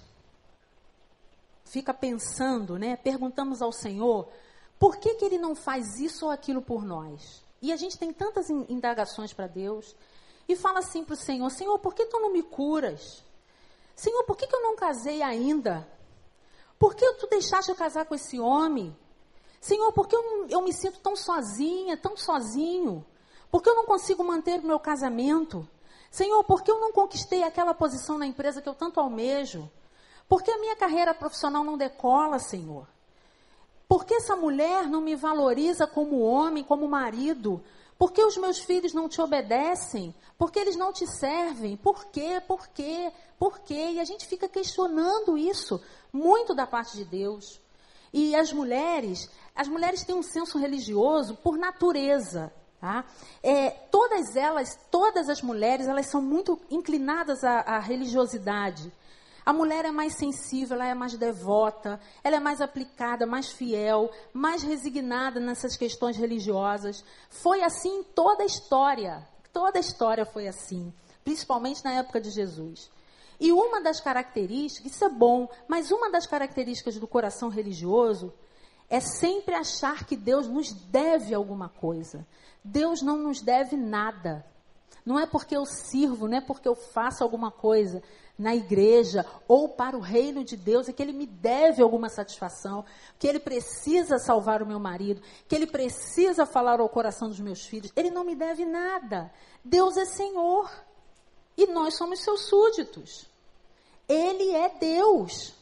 [1.64, 2.96] fica pensando, né?
[2.96, 4.28] Perguntamos ao Senhor,
[4.78, 7.44] por que, que Ele não faz isso ou aquilo por nós?
[7.60, 9.94] E a gente tem tantas indagações para Deus.
[10.48, 13.22] E fala assim para o Senhor: Senhor, por que tu não me curas?
[13.94, 15.86] Senhor, por que, que eu não casei ainda?
[16.78, 18.96] Por que tu deixaste eu casar com esse homem?
[19.60, 23.04] Senhor, por que eu, eu me sinto tão sozinha, tão sozinho?
[23.50, 25.68] Por que eu não consigo manter o meu casamento?
[26.10, 29.70] Senhor, por que eu não conquistei aquela posição na empresa que eu tanto almejo?
[30.26, 32.88] Por que a minha carreira profissional não decola, Senhor?
[34.00, 37.62] Por que essa mulher não me valoriza como homem, como marido?
[37.98, 40.14] Por que os meus filhos não te obedecem?
[40.38, 41.76] Por que eles não te servem?
[41.76, 42.40] Por quê?
[42.48, 43.12] Por quê?
[43.38, 43.90] Por quê?
[43.92, 45.78] E a gente fica questionando isso
[46.10, 47.60] muito da parte de Deus.
[48.10, 52.50] E as mulheres, as mulheres têm um senso religioso por natureza.
[52.80, 53.04] Tá?
[53.42, 58.90] É, todas elas, todas as mulheres, elas são muito inclinadas à, à religiosidade.
[59.44, 64.10] A mulher é mais sensível, ela é mais devota, ela é mais aplicada, mais fiel,
[64.32, 67.04] mais resignada nessas questões religiosas.
[67.28, 69.26] Foi assim toda a história.
[69.52, 70.92] Toda a história foi assim,
[71.24, 72.90] principalmente na época de Jesus.
[73.40, 78.32] E uma das características, isso é bom, mas uma das características do coração religioso
[78.88, 82.26] é sempre achar que Deus nos deve alguma coisa.
[82.62, 84.44] Deus não nos deve nada.
[85.06, 88.02] Não é porque eu sirvo, não é porque eu faço alguma coisa
[88.40, 92.84] na igreja ou para o reino de Deus, é que ele me deve alguma satisfação,
[93.18, 97.66] que ele precisa salvar o meu marido, que ele precisa falar ao coração dos meus
[97.66, 97.92] filhos.
[97.94, 99.30] Ele não me deve nada.
[99.62, 100.70] Deus é Senhor
[101.54, 103.26] e nós somos seus súditos.
[104.08, 105.52] Ele é Deus.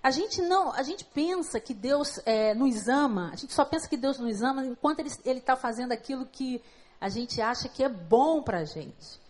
[0.00, 3.88] A gente não, a gente pensa que Deus é, nos ama, a gente só pensa
[3.88, 6.62] que Deus nos ama enquanto Ele está fazendo aquilo que
[7.00, 9.24] a gente acha que é bom para a gente.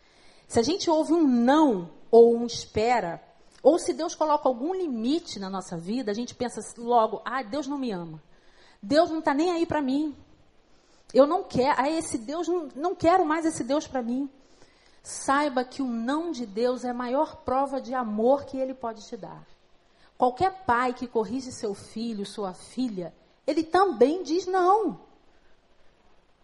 [0.47, 3.21] Se a gente ouve um não ou um espera,
[3.61, 7.67] ou se Deus coloca algum limite na nossa vida, a gente pensa logo, ah, Deus
[7.67, 8.23] não me ama.
[8.81, 10.15] Deus não está nem aí para mim.
[11.13, 14.31] Eu não quero, ah, esse Deus, não, não quero mais esse Deus para mim.
[15.03, 19.05] Saiba que o não de Deus é a maior prova de amor que Ele pode
[19.09, 19.45] te dar.
[20.17, 23.13] Qualquer pai que corrige seu filho, sua filha,
[23.45, 25.01] ele também diz não.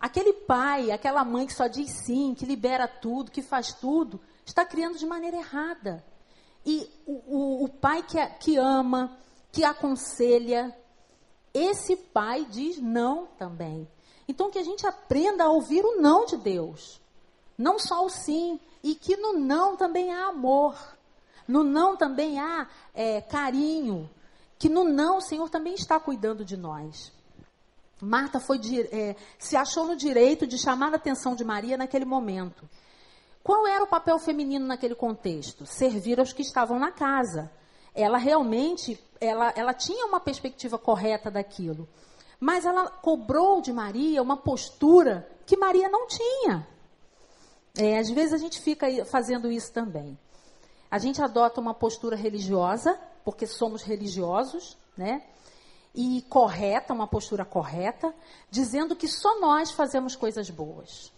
[0.01, 4.65] Aquele pai, aquela mãe que só diz sim, que libera tudo, que faz tudo, está
[4.65, 6.05] criando de maneira errada.
[6.65, 9.17] E o, o, o pai que, que ama,
[9.51, 10.77] que aconselha,
[11.55, 13.89] esse pai diz não também.
[14.29, 17.01] Então que a gente aprenda a ouvir o não de Deus.
[17.57, 18.61] Não só o sim.
[18.83, 20.77] E que no não também há amor.
[21.47, 24.09] No não também há é, carinho.
[24.59, 27.13] Que no não o Senhor também está cuidando de nós.
[28.01, 28.59] Marta foi,
[28.93, 32.69] é, se achou no direito de chamar a atenção de Maria naquele momento.
[33.42, 35.64] Qual era o papel feminino naquele contexto?
[35.64, 37.50] Servir aos que estavam na casa.
[37.94, 41.88] Ela realmente, ela, ela tinha uma perspectiva correta daquilo.
[42.38, 46.66] Mas ela cobrou de Maria uma postura que Maria não tinha.
[47.76, 50.18] É, às vezes a gente fica fazendo isso também.
[50.90, 55.22] A gente adota uma postura religiosa, porque somos religiosos, né?
[55.94, 58.14] E correta, uma postura correta,
[58.50, 61.12] dizendo que só nós fazemos coisas boas.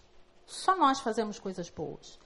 [0.45, 2.19] Só nós fazemos coisas boas.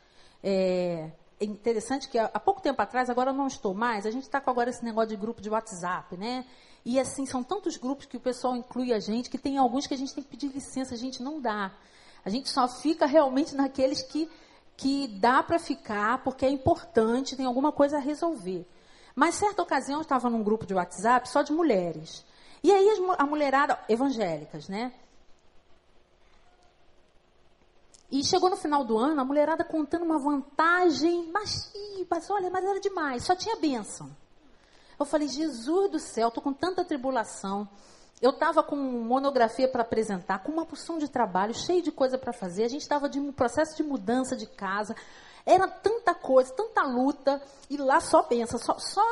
[0.43, 4.23] É, é interessante que há pouco tempo atrás, agora eu não estou mais, a gente
[4.23, 6.45] está com agora esse negócio de grupo de WhatsApp, né?
[6.85, 9.93] E assim, são tantos grupos que o pessoal inclui a gente, que tem alguns que
[9.93, 11.71] a gente tem que pedir licença, a gente não dá.
[12.23, 14.29] A gente só fica realmente naqueles que
[14.77, 18.65] que dá para ficar porque é importante, tem alguma coisa a resolver.
[19.15, 22.23] Mas certa ocasião eu estava num grupo de WhatsApp só de mulheres.
[22.63, 24.93] E aí a mulherada, evangélicas, né?
[28.09, 31.71] E chegou no final do ano, a mulherada contando uma vantagem, mas,
[32.09, 34.09] mas olha, mas era demais, só tinha bênção.
[34.99, 37.67] Eu falei, Jesus do céu, estou com tanta tribulação.
[38.19, 42.33] Eu estava com monografia para apresentar, com uma porção de trabalho, cheio de coisa para
[42.33, 42.63] fazer.
[42.63, 44.95] A gente estava de um processo de mudança de casa.
[45.45, 47.39] Era tanta coisa, tanta luta.
[47.69, 49.03] E lá só pensa, só, só,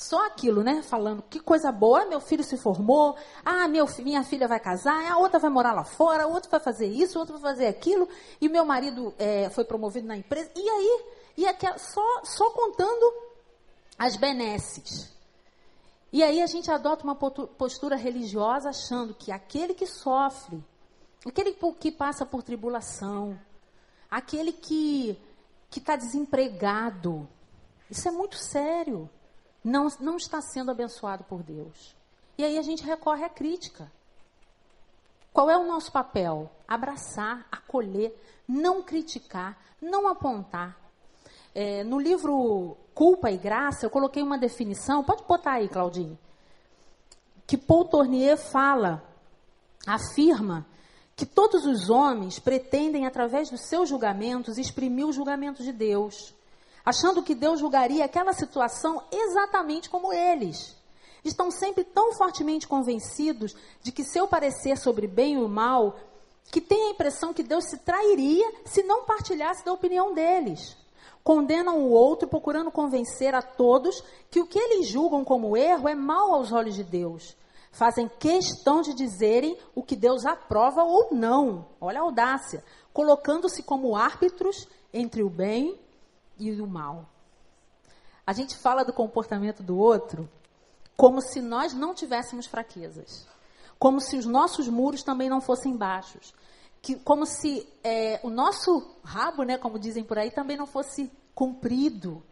[0.00, 0.82] só aquilo, né?
[0.82, 3.14] Falando que coisa boa, meu filho se formou.
[3.44, 5.12] Ah, meu, minha filha vai casar.
[5.12, 6.22] A outra vai morar lá fora.
[6.22, 8.08] A outra vai fazer isso, a outra vai fazer aquilo.
[8.40, 10.50] E meu marido é, foi promovido na empresa.
[10.56, 11.04] E aí,
[11.36, 13.12] e aquela, só, só contando
[13.98, 15.14] as benesses.
[16.10, 20.64] E aí a gente adota uma postura religiosa achando que aquele que sofre,
[21.26, 23.38] aquele que passa por tribulação,
[24.10, 25.18] aquele que
[25.68, 27.28] que está desempregado,
[27.88, 29.08] isso é muito sério.
[29.62, 31.94] Não, não está sendo abençoado por Deus.
[32.38, 33.90] E aí a gente recorre à crítica.
[35.32, 36.50] Qual é o nosso papel?
[36.66, 38.18] Abraçar, acolher,
[38.48, 40.76] não criticar, não apontar.
[41.54, 46.18] É, no livro culpa e graça, eu coloquei uma definição, pode botar aí, Claudinho,
[47.46, 49.02] que Paul Tournier fala,
[49.86, 50.66] afirma
[51.16, 56.34] que todos os homens pretendem, através dos seus julgamentos, exprimir o julgamento de Deus,
[56.84, 60.76] achando que Deus julgaria aquela situação exatamente como eles.
[61.24, 65.96] Estão sempre tão fortemente convencidos de que seu parecer sobre bem e mal,
[66.50, 70.80] que têm a impressão que Deus se trairia se não partilhasse da opinião deles
[71.22, 75.94] condenam o outro, procurando convencer a todos que o que eles julgam como erro é
[75.94, 77.36] mal aos olhos de Deus.
[77.72, 81.66] Fazem questão de dizerem o que Deus aprova ou não.
[81.80, 82.64] Olha a audácia.
[82.92, 85.78] Colocando-se como árbitros entre o bem
[86.40, 87.08] e o mal.
[88.26, 90.28] A gente fala do comportamento do outro
[90.96, 93.26] como se nós não tivéssemos fraquezas.
[93.78, 96.34] Como se os nossos muros também não fossem baixos
[96.82, 101.10] que, como se é, o nosso rabo, né, como dizem por aí, também não fosse
[101.34, 102.22] comprido.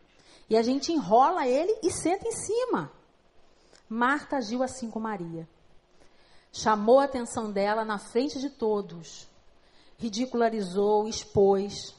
[0.49, 2.91] E a gente enrola ele e senta em cima.
[3.89, 5.49] Marta agiu assim com Maria.
[6.51, 9.29] Chamou a atenção dela na frente de todos.
[9.99, 11.95] Ridicularizou, expôs.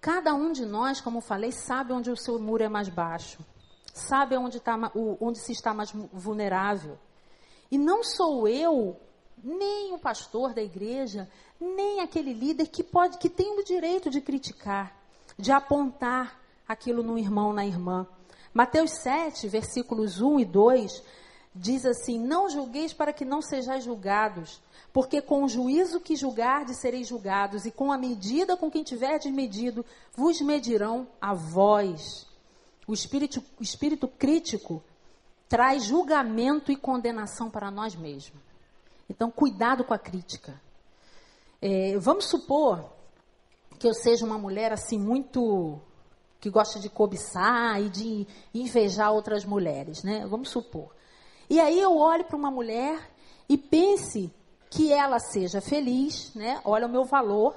[0.00, 3.38] Cada um de nós, como falei, sabe onde o seu muro é mais baixo.
[3.92, 4.76] Sabe onde, tá,
[5.20, 6.96] onde se está mais vulnerável.
[7.70, 8.96] E não sou eu,
[9.42, 11.28] nem o pastor da igreja,
[11.60, 14.96] nem aquele líder que pode, que tem o direito de criticar,
[15.36, 18.06] de apontar aquilo no irmão, na irmã.
[18.54, 21.02] Mateus 7, versículos 1 e 2,
[21.58, 26.78] diz assim: Não julgueis para que não sejais julgados, porque com o juízo que julgardes
[26.78, 29.84] sereis julgados, e com a medida com quem tiverdes medido,
[30.16, 32.26] vos medirão a vós.
[32.86, 34.82] O espírito, o espírito crítico
[35.48, 38.40] traz julgamento e condenação para nós mesmos.
[39.08, 40.60] Então, cuidado com a crítica.
[41.60, 42.92] É, vamos supor
[43.78, 45.80] que eu seja uma mulher assim muito
[46.40, 50.26] que gosta de cobiçar e de invejar outras mulheres, né?
[50.26, 50.94] Vamos supor.
[51.50, 53.10] E aí eu olho para uma mulher
[53.48, 54.32] e pense
[54.70, 56.60] que ela seja feliz, né?
[56.64, 57.56] Olha o meu valor,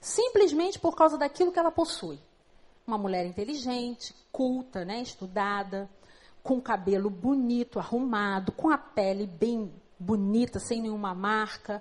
[0.00, 2.18] simplesmente por causa daquilo que ela possui.
[2.84, 5.00] Uma mulher inteligente, culta, né?
[5.00, 5.88] Estudada,
[6.42, 11.80] com cabelo bonito, arrumado, com a pele bem bonita, sem nenhuma marca,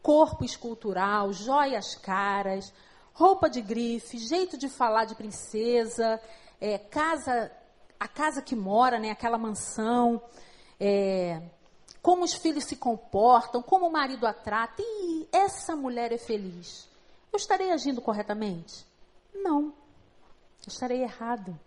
[0.00, 2.72] corpo escultural, joias caras,
[3.12, 6.20] roupa de grife, jeito de falar de princesa,
[6.60, 7.50] é, casa,
[7.98, 10.22] a casa que mora, né, aquela mansão,
[10.78, 11.42] é,
[12.02, 16.88] como os filhos se comportam, como o marido a trata, e essa mulher é feliz.
[17.32, 18.86] Eu estarei agindo corretamente?
[19.34, 19.66] Não.
[20.64, 21.58] Eu estarei errado.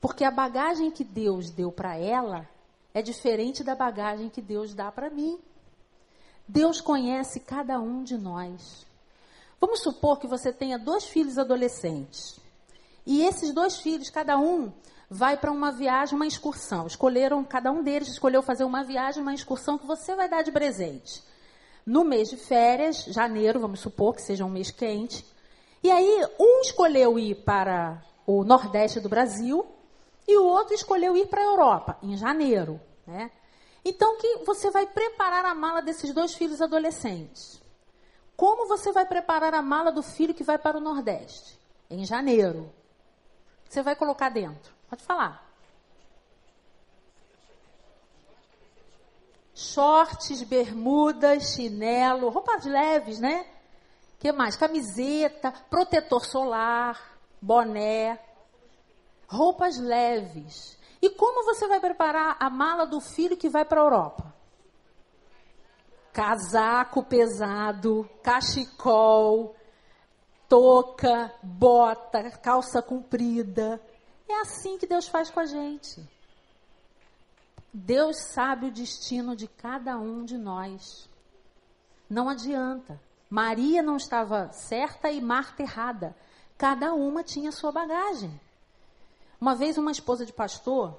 [0.00, 2.48] Porque a bagagem que Deus deu para ela
[2.92, 5.38] é diferente da bagagem que Deus dá para mim.
[6.46, 8.84] Deus conhece cada um de nós.
[9.60, 12.38] Vamos supor que você tenha dois filhos adolescentes.
[13.06, 14.72] E esses dois filhos, cada um,
[15.12, 16.86] vai para uma viagem, uma excursão.
[16.86, 20.50] Escolheram, cada um deles escolheu fazer uma viagem, uma excursão que você vai dar de
[20.50, 21.22] presente.
[21.84, 25.24] No mês de férias, janeiro, vamos supor que seja um mês quente.
[25.82, 29.66] E aí, um escolheu ir para o Nordeste do Brasil
[30.26, 32.80] e o outro escolheu ir para a Europa, em janeiro.
[33.06, 33.30] Né?
[33.84, 37.60] Então, que você vai preparar a mala desses dois filhos adolescentes.
[38.34, 41.60] Como você vai preparar a mala do filho que vai para o Nordeste?
[41.90, 42.72] Em janeiro.
[43.68, 44.81] Você vai colocar dentro?
[44.92, 45.42] Pode falar.
[49.54, 53.46] Shorts, bermudas, chinelo, roupas leves, né?
[54.18, 54.54] que mais?
[54.54, 58.20] Camiseta, protetor solar, boné,
[59.26, 60.78] roupas leves.
[61.00, 64.34] E como você vai preparar a mala do filho que vai para a Europa?
[66.12, 69.56] casaco pesado, cachecol,
[70.46, 73.80] touca, bota, calça comprida.
[74.32, 76.02] É assim que Deus faz com a gente.
[77.72, 81.08] Deus sabe o destino de cada um de nós.
[82.08, 82.98] Não adianta.
[83.28, 86.16] Maria não estava certa e Marta errada.
[86.56, 88.40] Cada uma tinha sua bagagem.
[89.38, 90.98] Uma vez uma esposa de pastor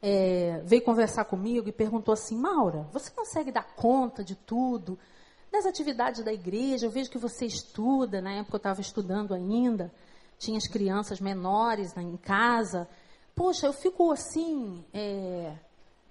[0.00, 4.98] é, veio conversar comigo e perguntou assim: Maura, você consegue dar conta de tudo?
[5.50, 9.92] Das atividades da igreja, eu vejo que você estuda, na época eu estava estudando ainda,
[10.38, 12.88] tinha as crianças menores né, em casa.
[13.34, 15.54] Poxa, eu fico assim, é,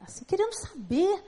[0.01, 1.23] assim, querendo saber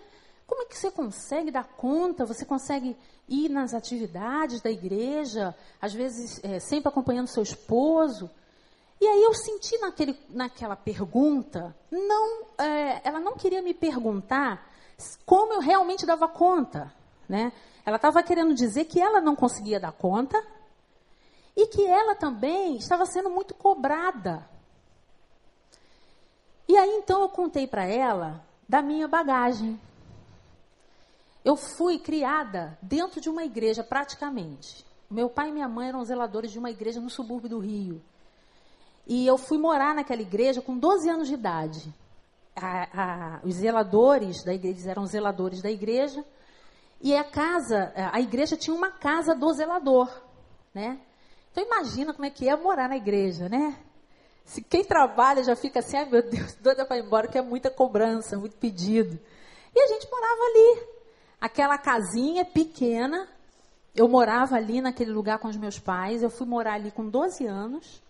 [0.45, 2.25] como é que você consegue dar conta?
[2.25, 2.95] Você consegue
[3.27, 8.29] ir nas atividades da igreja, às vezes é, sempre acompanhando seu esposo?
[8.99, 14.71] E aí eu senti naquele, naquela pergunta, não, é, ela não queria me perguntar
[15.25, 16.91] como eu realmente dava conta,
[17.29, 17.51] né?
[17.85, 20.41] Ela estava querendo dizer que ela não conseguia dar conta
[21.57, 24.47] e que ela também estava sendo muito cobrada.
[26.67, 29.81] E aí então eu contei para ela da minha bagagem.
[31.43, 34.85] Eu fui criada dentro de uma igreja praticamente.
[35.09, 38.03] Meu pai e minha mãe eram zeladores de uma igreja no subúrbio do Rio.
[39.07, 41.91] E eu fui morar naquela igreja com 12 anos de idade.
[42.55, 46.23] A, a, os zeladores da igreja eram zeladores da igreja.
[47.01, 50.21] E a casa, a igreja tinha uma casa do zelador,
[50.71, 50.99] né?
[51.57, 53.75] Então imagina como é que é morar na igreja, né?
[54.45, 57.41] Se quem trabalha já fica assim, ai meu Deus, doida para ir embora, que é
[57.41, 59.19] muita cobrança, muito pedido.
[59.75, 60.83] E a gente morava ali.
[61.41, 63.27] Aquela casinha pequena.
[63.95, 66.21] Eu morava ali naquele lugar com os meus pais.
[66.21, 68.03] Eu fui morar ali com 12 anos.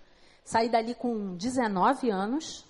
[0.43, 2.65] Saí dali com 19 anos.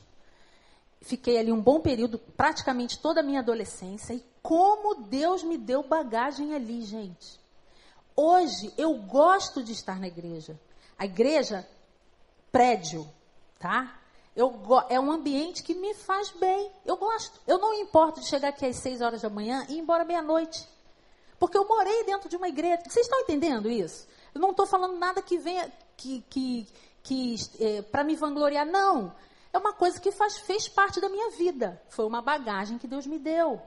[1.01, 4.13] Fiquei ali um bom período, praticamente toda a minha adolescência.
[4.13, 7.39] E como Deus me deu bagagem ali, gente.
[8.15, 10.55] Hoje eu gosto de estar na igreja.
[10.97, 11.67] A igreja,
[12.51, 13.07] prédio,
[13.59, 13.99] tá?
[14.35, 14.53] Eu,
[14.89, 16.71] é um ambiente que me faz bem.
[16.85, 17.39] Eu gosto.
[17.47, 20.67] Eu não importo de chegar aqui às seis horas da manhã e ir embora meia-noite.
[21.39, 22.83] Porque eu morei dentro de uma igreja.
[22.87, 24.07] Vocês estão entendendo isso?
[24.33, 26.67] Eu não estou falando nada que venha que, que,
[27.01, 28.65] que é, para me vangloriar.
[28.65, 29.13] Não.
[29.51, 31.81] É uma coisa que faz, fez parte da minha vida.
[31.89, 33.59] Foi uma bagagem que Deus me deu.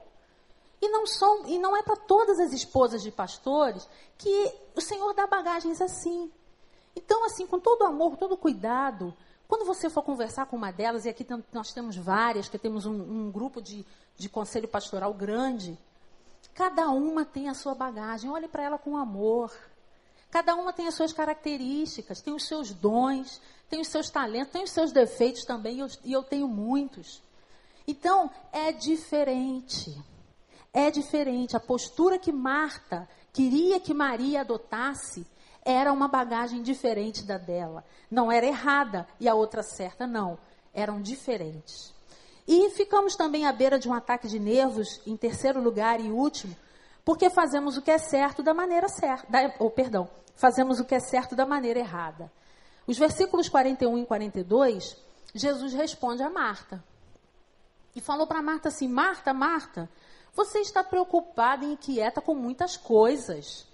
[0.80, 5.12] E não, são, e não é para todas as esposas de pastores que o Senhor
[5.14, 6.30] dá bagagens assim.
[6.94, 9.14] Então, assim, com todo amor, todo cuidado,
[9.48, 12.92] quando você for conversar com uma delas, e aqui nós temos várias, que temos um,
[12.92, 13.84] um grupo de,
[14.16, 15.78] de conselho pastoral grande,
[16.54, 19.52] cada uma tem a sua bagagem, olhe para ela com amor.
[20.30, 24.62] Cada uma tem as suas características, tem os seus dons, tem os seus talentos, tem
[24.62, 27.20] os seus defeitos também, e eu, e eu tenho muitos.
[27.86, 30.00] Então, é diferente.
[30.72, 31.56] É diferente.
[31.56, 35.26] A postura que Marta queria que Maria adotasse
[35.64, 37.84] era uma bagagem diferente da dela.
[38.10, 40.38] Não era errada e a outra certa, não.
[40.72, 41.94] Eram diferentes.
[42.46, 46.56] E ficamos também à beira de um ataque de nervos, em terceiro lugar e último,
[47.04, 51.00] porque fazemos o que é certo da maneira certa, oh, perdão, fazemos o que é
[51.00, 52.30] certo da maneira errada.
[52.86, 54.96] Os versículos 41 e 42,
[55.34, 56.82] Jesus responde a Marta.
[57.94, 59.88] E falou para Marta assim: Marta, Marta,
[60.34, 63.66] você está preocupada e inquieta com muitas coisas.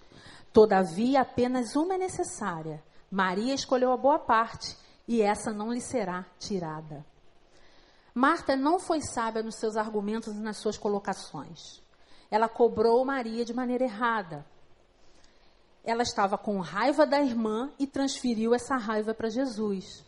[0.52, 2.82] Todavia, apenas uma é necessária.
[3.10, 4.76] Maria escolheu a boa parte,
[5.06, 7.04] e essa não lhe será tirada.
[8.14, 11.82] Marta não foi sábia nos seus argumentos e nas suas colocações.
[12.30, 14.44] Ela cobrou Maria de maneira errada.
[15.84, 20.04] Ela estava com raiva da irmã e transferiu essa raiva para Jesus.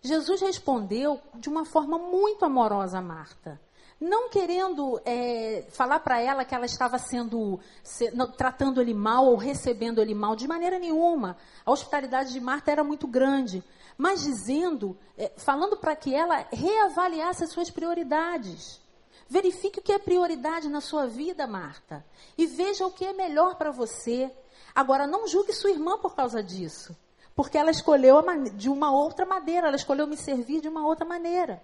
[0.00, 3.60] Jesus respondeu de uma forma muito amorosa a Marta
[4.02, 9.26] não querendo é, falar para ela que ela estava sendo se, não, tratando ele mal
[9.26, 11.36] ou recebendo ele mal de maneira nenhuma.
[11.64, 13.62] A hospitalidade de Marta era muito grande,
[13.96, 18.80] mas dizendo, é, falando para que ela reavaliasse as suas prioridades.
[19.28, 22.04] Verifique o que é prioridade na sua vida, Marta,
[22.36, 24.30] e veja o que é melhor para você.
[24.74, 26.94] Agora, não julgue sua irmã por causa disso,
[27.36, 28.16] porque ela escolheu
[28.54, 31.62] de uma outra maneira, ela escolheu me servir de uma outra maneira.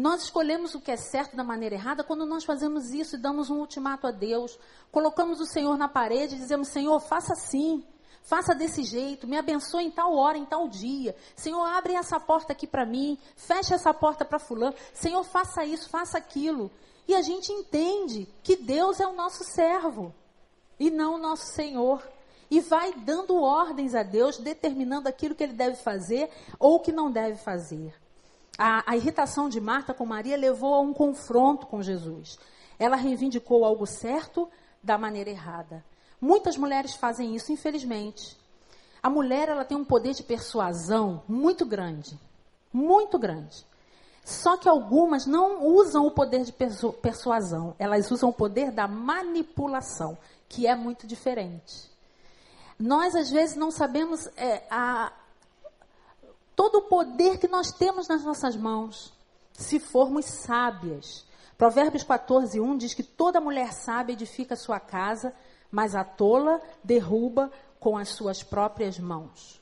[0.00, 3.50] Nós escolhemos o que é certo da maneira errada quando nós fazemos isso e damos
[3.50, 4.58] um ultimato a Deus.
[4.90, 7.84] Colocamos o Senhor na parede e dizemos: Senhor, faça assim.
[8.22, 11.14] Faça desse jeito, me abençoe em tal hora, em tal dia.
[11.36, 14.74] Senhor, abre essa porta aqui para mim, feche essa porta para fulano.
[14.94, 16.70] Senhor, faça isso, faça aquilo.
[17.06, 20.14] E a gente entende que Deus é o nosso servo
[20.78, 22.02] e não o nosso Senhor.
[22.50, 27.12] E vai dando ordens a Deus, determinando aquilo que ele deve fazer ou que não
[27.12, 27.94] deve fazer
[28.62, 32.38] a, a irritação de Marta com Maria levou a um confronto com Jesus.
[32.78, 34.50] Ela reivindicou algo certo
[34.82, 35.82] da maneira errada.
[36.20, 38.36] Muitas mulheres fazem isso, infelizmente.
[39.02, 42.20] A mulher ela tem um poder de persuasão muito grande,
[42.70, 43.64] muito grande.
[44.26, 48.86] Só que algumas não usam o poder de persu persuasão, elas usam o poder da
[48.86, 50.18] manipulação,
[50.50, 51.90] que é muito diferente.
[52.78, 55.10] Nós às vezes não sabemos é, a,
[56.60, 59.14] todo o poder que nós temos nas nossas mãos,
[59.50, 61.26] se formos sábias.
[61.56, 65.32] Provérbios 14, 1 diz que toda mulher sábia edifica sua casa,
[65.70, 69.58] mas a tola derruba com as suas próprias mãos.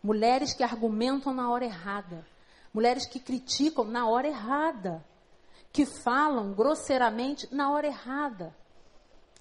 [0.00, 2.24] Mulheres que argumentam na hora errada.
[2.72, 5.04] Mulheres que criticam na hora errada.
[5.72, 8.54] Que falam grosseiramente na hora errada.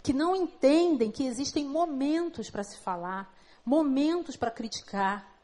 [0.02, 3.32] Que não entendem que existem momentos para se falar,
[3.64, 5.37] momentos para criticar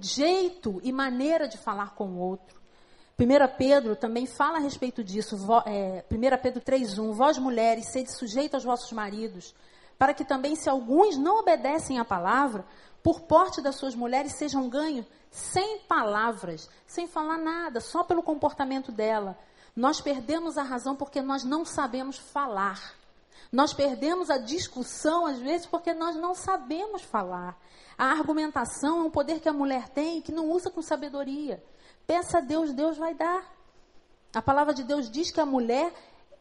[0.00, 2.60] jeito e maneira de falar com o outro.
[3.18, 5.36] 1 Pedro também fala a respeito disso.
[5.64, 9.54] É, 1 Pedro 3,1: Vós mulheres, sede sujeitos aos vossos maridos,
[9.98, 12.64] para que também, se alguns não obedecem à palavra,
[13.02, 18.90] por porte das suas mulheres sejam ganhos sem palavras, sem falar nada, só pelo comportamento
[18.90, 19.38] dela.
[19.74, 22.94] Nós perdemos a razão porque nós não sabemos falar.
[23.52, 27.56] Nós perdemos a discussão, às vezes, porque nós não sabemos falar.
[27.98, 31.62] A argumentação é um poder que a mulher tem que não usa com sabedoria.
[32.06, 33.54] Peça a Deus, Deus vai dar.
[34.34, 35.92] A palavra de Deus diz que a mulher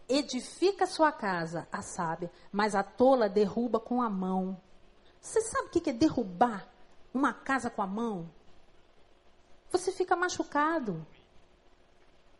[0.08, 4.60] edifica sua casa, a sábia, mas a tola derruba com a mão.
[5.22, 6.68] Você sabe o que é derrubar
[7.14, 8.30] uma casa com a mão?
[9.72, 11.06] Você fica machucado.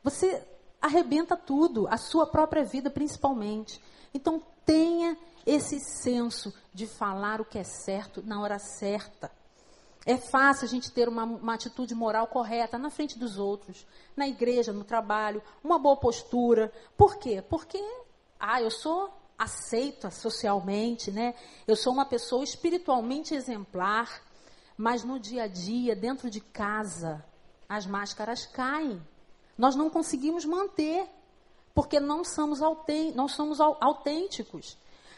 [0.04, 0.46] Você
[0.82, 3.82] arrebenta tudo, a sua própria vida principalmente.
[4.14, 9.32] Então tenha esse senso de falar o que é certo na hora certa.
[10.06, 14.28] É fácil a gente ter uma, uma, atitude moral correta na frente dos outros, na
[14.28, 16.72] igreja, no trabalho, uma boa postura.
[16.96, 17.42] Por quê?
[17.42, 17.84] Porque,
[18.40, 21.36] ah, eu sou aceita socialmente, né?
[21.68, 24.22] Eu sou uma pessoa espiritualmente exemplar,
[24.78, 27.24] mas no dia a dia, dentro de casa,
[27.68, 29.02] as máscaras caem.
[29.58, 31.10] Nós não conseguimos manter,
[31.74, 32.60] porque não somos,
[33.14, 34.78] não somos autênticos.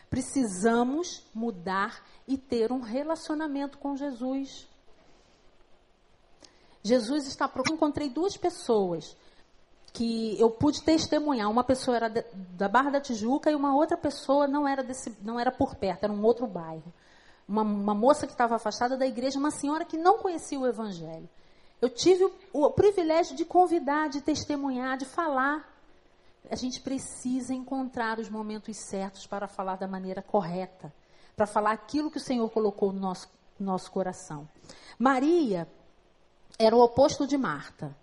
[0.10, 4.68] Precisamos mudar e ter um relacionamento com Jesus.
[6.84, 7.78] Jesus está procurando.
[7.78, 9.16] Encontrei duas pessoas
[9.93, 11.49] que eu pude testemunhar.
[11.49, 15.16] Uma pessoa era de, da Barra da Tijuca e uma outra pessoa não era, desse,
[15.22, 16.93] não era por perto, era um outro bairro.
[17.47, 21.28] Uma, uma moça que estava afastada da igreja, uma senhora que não conhecia o Evangelho.
[21.82, 25.76] Eu tive o, o privilégio de convidar, de testemunhar, de falar.
[26.50, 30.93] A gente precisa encontrar os momentos certos para falar da maneira correta,
[31.36, 33.30] para falar aquilo que o Senhor colocou no nosso,
[33.60, 34.48] no nosso coração.
[34.98, 35.68] Maria
[36.58, 37.95] era o oposto de Marta.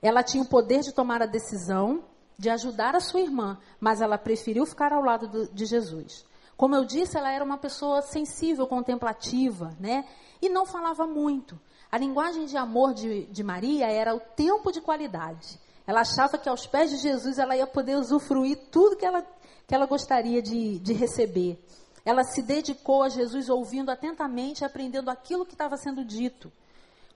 [0.00, 2.04] Ela tinha o poder de tomar a decisão
[2.38, 6.24] de ajudar a sua irmã, mas ela preferiu ficar ao lado do, de Jesus.
[6.56, 10.06] Como eu disse, ela era uma pessoa sensível, contemplativa, né?
[10.40, 11.58] E não falava muito.
[11.90, 15.58] A linguagem de amor de, de Maria era o tempo de qualidade.
[15.86, 19.24] Ela achava que aos pés de Jesus ela ia poder usufruir tudo que ela,
[19.66, 21.62] que ela gostaria de, de receber.
[22.04, 26.52] Ela se dedicou a Jesus ouvindo atentamente, aprendendo aquilo que estava sendo dito.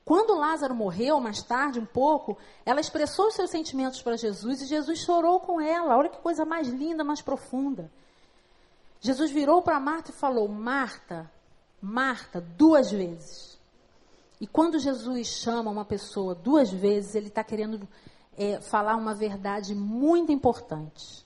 [0.05, 4.67] Quando Lázaro morreu, mais tarde, um pouco, ela expressou os seus sentimentos para Jesus e
[4.67, 5.97] Jesus chorou com ela.
[5.97, 7.91] Olha que coisa mais linda, mais profunda.
[9.01, 11.31] Jesus virou para Marta e falou: Marta,
[11.81, 13.59] Marta, duas vezes.
[14.41, 17.87] E quando Jesus chama uma pessoa duas vezes, ele está querendo
[18.37, 21.25] é, falar uma verdade muito importante.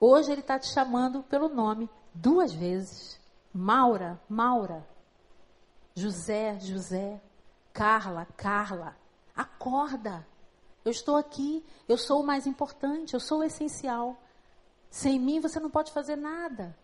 [0.00, 3.20] Hoje ele está te chamando pelo nome duas vezes.
[3.52, 4.86] Maura, Maura.
[5.94, 7.20] José, José,
[7.72, 8.96] Carla, Carla,
[9.34, 10.26] acorda.
[10.84, 14.16] Eu estou aqui, eu sou o mais importante, eu sou o essencial.
[14.90, 16.76] Sem mim você não pode fazer nada.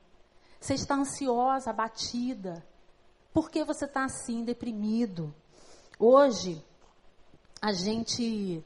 [0.60, 2.64] Você está ansiosa, abatida.
[3.32, 5.34] Por que você está assim, deprimido?
[5.98, 6.64] Hoje,
[7.60, 8.64] a gente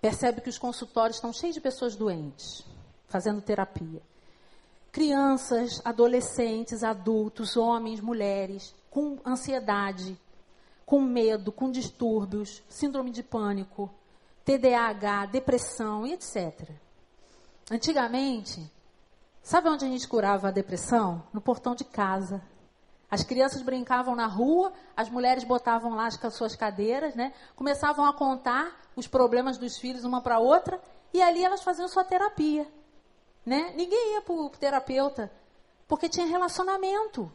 [0.00, 2.64] percebe que os consultórios estão cheios de pessoas doentes,
[3.06, 4.02] fazendo terapia.
[4.92, 10.18] Crianças, adolescentes, adultos, homens, mulheres, com ansiedade,
[10.86, 13.90] com medo, com distúrbios, síndrome de pânico,
[14.44, 16.70] TDAH, depressão e etc.
[17.70, 18.64] Antigamente,
[19.42, 21.22] sabe onde a gente curava a depressão?
[21.32, 22.42] No portão de casa.
[23.10, 27.32] As crianças brincavam na rua, as mulheres botavam lá as suas cadeiras, né?
[27.56, 30.80] Começavam a contar os problemas dos filhos uma para outra
[31.12, 32.70] e ali elas faziam sua terapia,
[33.46, 33.72] né?
[33.74, 35.32] Ninguém ia para o terapeuta
[35.86, 37.32] porque tinha relacionamento.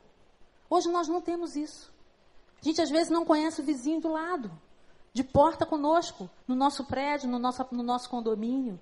[0.70, 1.92] Hoje nós não temos isso.
[2.62, 4.52] A gente às vezes não conhece o vizinho do lado,
[5.12, 8.80] de porta conosco, no nosso prédio, no nosso, no nosso condomínio.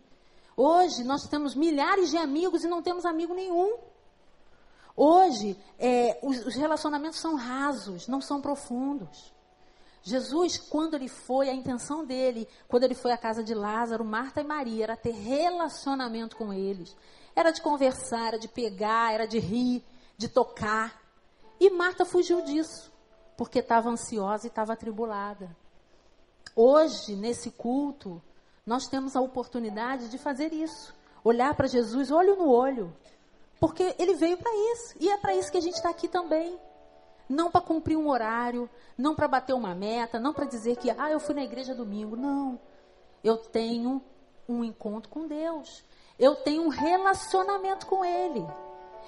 [0.56, 3.78] Hoje nós temos milhares de amigos e não temos amigo nenhum.
[4.96, 9.34] Hoje é, os, os relacionamentos são rasos, não são profundos.
[10.04, 14.42] Jesus, quando ele foi, a intenção dele, quando ele foi à casa de Lázaro, Marta
[14.42, 16.96] e Maria, era ter relacionamento com eles.
[17.36, 19.84] Era de conversar, era de pegar, era de rir,
[20.18, 21.00] de tocar.
[21.60, 22.92] E Marta fugiu disso,
[23.38, 25.56] porque estava ansiosa e estava atribulada.
[26.56, 28.22] Hoje, nesse culto,
[28.66, 30.94] nós temos a oportunidade de fazer isso.
[31.24, 32.96] Olhar para Jesus olho no olho.
[33.62, 34.96] Porque ele veio para isso.
[35.00, 36.60] E é para isso que a gente está aqui também.
[37.30, 41.12] Não para cumprir um horário, não para bater uma meta, não para dizer que, ah,
[41.12, 42.16] eu fui na igreja domingo.
[42.16, 42.60] Não.
[43.24, 44.02] Eu tenho
[44.50, 45.86] um encontro com Deus.
[46.18, 48.44] Eu tenho um relacionamento com Ele.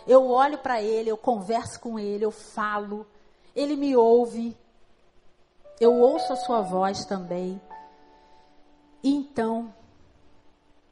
[0.06, 3.08] Eu olho para ele, eu converso com ele, eu falo,
[3.56, 4.58] ele me ouve,
[5.80, 7.62] eu ouço a sua voz também.
[9.02, 9.74] E então,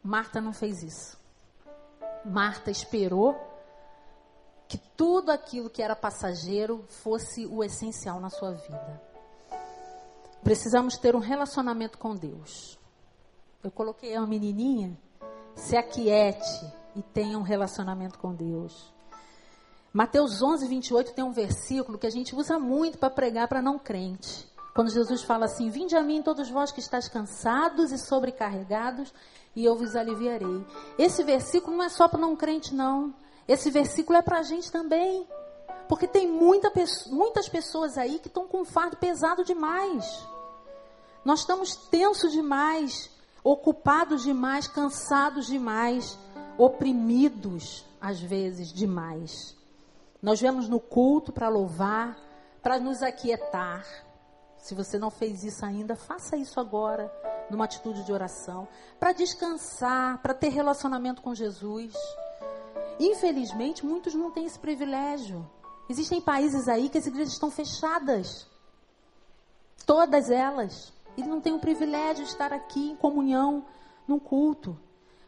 [0.01, 1.19] Marta não fez isso.
[2.23, 3.50] Marta esperou
[4.71, 9.01] que tudo aquilo que era passageiro fosse o essencial na sua vida.
[10.41, 12.79] Precisamos ter um relacionamento com Deus.
[13.61, 14.97] Eu coloquei uma menininha,
[15.55, 18.93] se aquiete e tenha um relacionamento com Deus.
[19.91, 23.77] Mateus 11, 28 tem um versículo que a gente usa muito para pregar para não
[23.77, 24.49] crente.
[24.73, 29.13] Quando Jesus fala assim: Vinde a mim, todos vós que estáis cansados e sobrecarregados,
[29.53, 30.65] e eu vos aliviarei.
[30.97, 33.13] Esse versículo não é só para não crente, não.
[33.51, 35.27] Esse versículo é para a gente também.
[35.89, 36.71] Porque tem muita,
[37.07, 40.25] muitas pessoas aí que estão com um fardo pesado demais.
[41.25, 43.11] Nós estamos tensos demais,
[43.43, 46.17] ocupados demais, cansados demais,
[46.57, 49.53] oprimidos, às vezes, demais.
[50.21, 52.17] Nós viemos no culto para louvar,
[52.63, 53.85] para nos aquietar,
[54.59, 57.11] Se você não fez isso ainda, faça isso agora,
[57.49, 61.93] numa atitude de oração, para descansar, para ter relacionamento com Jesus.
[63.01, 65.49] Infelizmente, muitos não têm esse privilégio.
[65.89, 68.47] Existem países aí que as igrejas estão fechadas.
[69.87, 70.93] Todas elas.
[71.17, 73.65] Ele não tem o privilégio de estar aqui em comunhão,
[74.07, 74.77] num culto.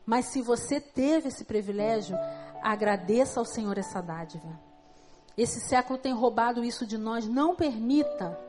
[0.05, 2.15] Mas se você teve esse privilégio,
[2.61, 4.59] agradeça ao Senhor essa dádiva.
[5.35, 7.27] Esse século tem roubado isso de nós.
[7.27, 8.39] Não permita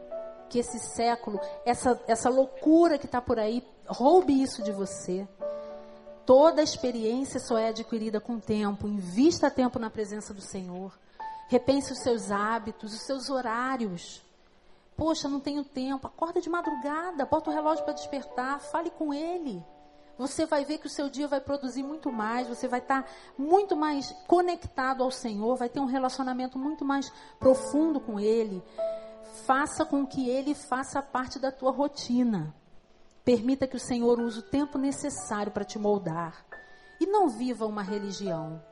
[0.50, 5.26] que esse século, essa, essa loucura que está por aí, roube isso de você.
[6.26, 8.88] Toda experiência só é adquirida com tempo.
[8.88, 10.98] Invista tempo na presença do Senhor.
[11.48, 14.24] Repense os seus hábitos, os seus horários.
[14.96, 16.06] Poxa, não tenho tempo.
[16.06, 19.62] Acorda de madrugada, bota o relógio para despertar, fale com Ele.
[20.16, 23.08] Você vai ver que o seu dia vai produzir muito mais, você vai estar tá
[23.36, 28.62] muito mais conectado ao Senhor, vai ter um relacionamento muito mais profundo com Ele.
[29.44, 32.54] Faça com que Ele faça parte da tua rotina.
[33.24, 36.44] Permita que o Senhor use o tempo necessário para te moldar.
[37.00, 38.62] E não viva uma religião.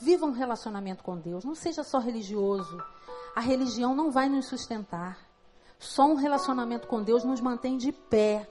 [0.00, 1.44] Viva um relacionamento com Deus.
[1.44, 2.78] Não seja só religioso.
[3.34, 5.18] A religião não vai nos sustentar.
[5.78, 8.48] Só um relacionamento com Deus nos mantém de pé.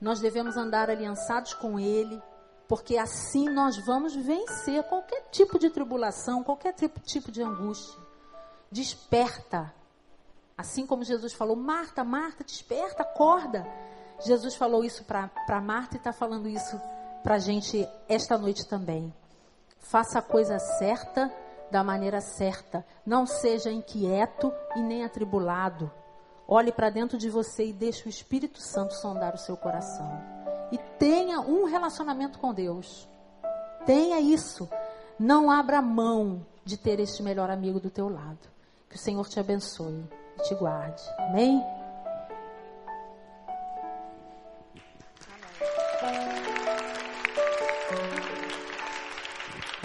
[0.00, 2.20] Nós devemos andar aliançados com Ele,
[2.68, 7.98] porque assim nós vamos vencer qualquer tipo de tribulação, qualquer tipo, de angústia.
[8.70, 9.72] Desperta.
[10.56, 13.64] Assim como Jesus falou, Marta, Marta, desperta, acorda.
[14.20, 16.80] Jesus falou isso para Marta e está falando isso
[17.22, 19.12] para a gente esta noite também.
[19.78, 21.32] Faça a coisa certa
[21.70, 22.84] da maneira certa.
[23.04, 25.90] Não seja inquieto e nem atribulado.
[26.46, 30.22] Olhe para dentro de você e deixe o Espírito Santo sondar o seu coração.
[30.70, 33.08] E tenha um relacionamento com Deus.
[33.86, 34.68] Tenha isso.
[35.18, 38.38] Não abra mão de ter este melhor amigo do teu lado.
[38.88, 40.04] Que o Senhor te abençoe
[40.38, 41.02] e te guarde.
[41.18, 41.62] Amém?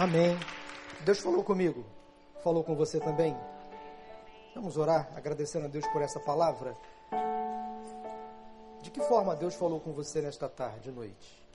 [0.00, 0.34] Amém.
[1.04, 1.84] Deus falou comigo.
[2.42, 3.36] Falou com você também?
[4.54, 6.74] Vamos orar agradecendo a Deus por essa palavra?
[8.80, 11.46] De que forma Deus falou com você nesta tarde e noite?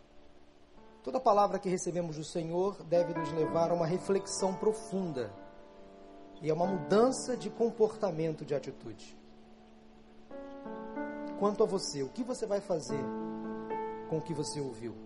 [1.03, 5.33] Toda palavra que recebemos do Senhor deve nos levar a uma reflexão profunda
[6.39, 9.17] e a uma mudança de comportamento, de atitude.
[11.39, 13.03] Quanto a você, o que você vai fazer
[14.07, 15.04] com o que você ouviu?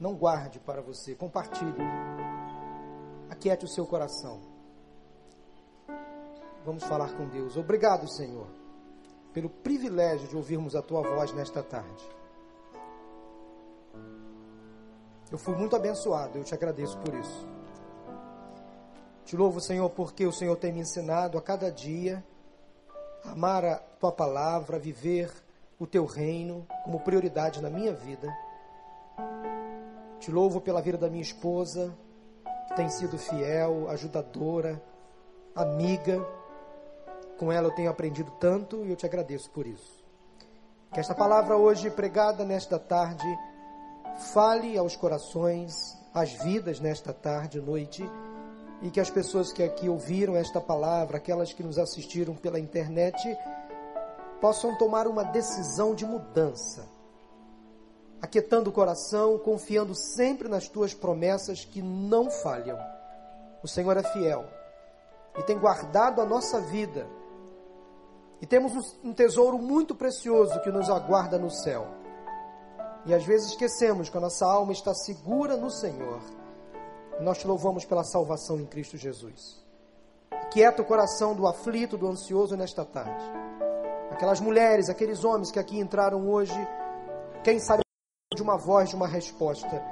[0.00, 1.84] Não guarde para você, compartilhe.
[3.28, 4.40] Aquiete o seu coração.
[6.64, 7.56] Vamos falar com Deus.
[7.56, 8.46] Obrigado, Senhor,
[9.34, 12.02] pelo privilégio de ouvirmos a tua voz nesta tarde.
[15.30, 17.46] Eu fui muito abençoado, eu te agradeço por isso.
[19.24, 22.24] Te louvo, Senhor, porque o Senhor tem me ensinado a cada dia
[23.24, 25.30] a amar a tua palavra, a viver
[25.78, 28.28] o teu reino como prioridade na minha vida.
[30.20, 31.96] Te louvo pela vida da minha esposa,
[32.68, 34.80] que tem sido fiel, ajudadora,
[35.54, 36.22] amiga.
[37.38, 40.04] Com ela eu tenho aprendido tanto e eu te agradeço por isso.
[40.92, 43.26] Que esta palavra hoje pregada nesta tarde
[44.34, 48.04] fale aos corações, às vidas nesta tarde e noite,
[48.82, 53.16] e que as pessoas que aqui ouviram esta palavra, aquelas que nos assistiram pela internet,
[54.38, 56.99] possam tomar uma decisão de mudança
[58.20, 62.78] aquietando o coração, confiando sempre nas tuas promessas que não falham.
[63.62, 64.44] O Senhor é fiel
[65.38, 67.06] e tem guardado a nossa vida.
[68.40, 68.72] E temos
[69.04, 71.86] um tesouro muito precioso que nos aguarda no céu.
[73.06, 76.20] E às vezes esquecemos que a nossa alma está segura no Senhor.
[77.20, 79.62] Nós te louvamos pela salvação em Cristo Jesus.
[80.50, 83.24] Quieta o coração do aflito, do ansioso nesta tarde.
[84.10, 86.56] Aquelas mulheres, aqueles homens que aqui entraram hoje,
[87.44, 87.82] quem sabe
[88.32, 89.82] de uma voz, de uma resposta.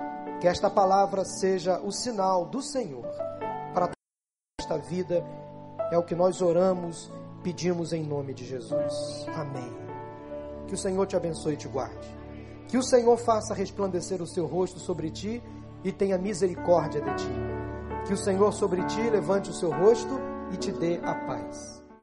[0.41, 3.05] Que esta palavra seja o sinal do Senhor
[3.75, 3.91] para
[4.61, 5.25] esta vida.
[5.91, 7.11] É o que nós oramos,
[7.43, 9.27] pedimos em nome de Jesus.
[9.35, 9.77] Amém.
[10.69, 12.17] Que o Senhor te abençoe e te guarde.
[12.69, 15.43] Que o Senhor faça resplandecer o seu rosto sobre ti
[15.83, 17.33] e tenha misericórdia de ti.
[18.07, 20.15] Que o Senhor sobre ti levante o seu rosto
[20.53, 21.78] e te dê a paz.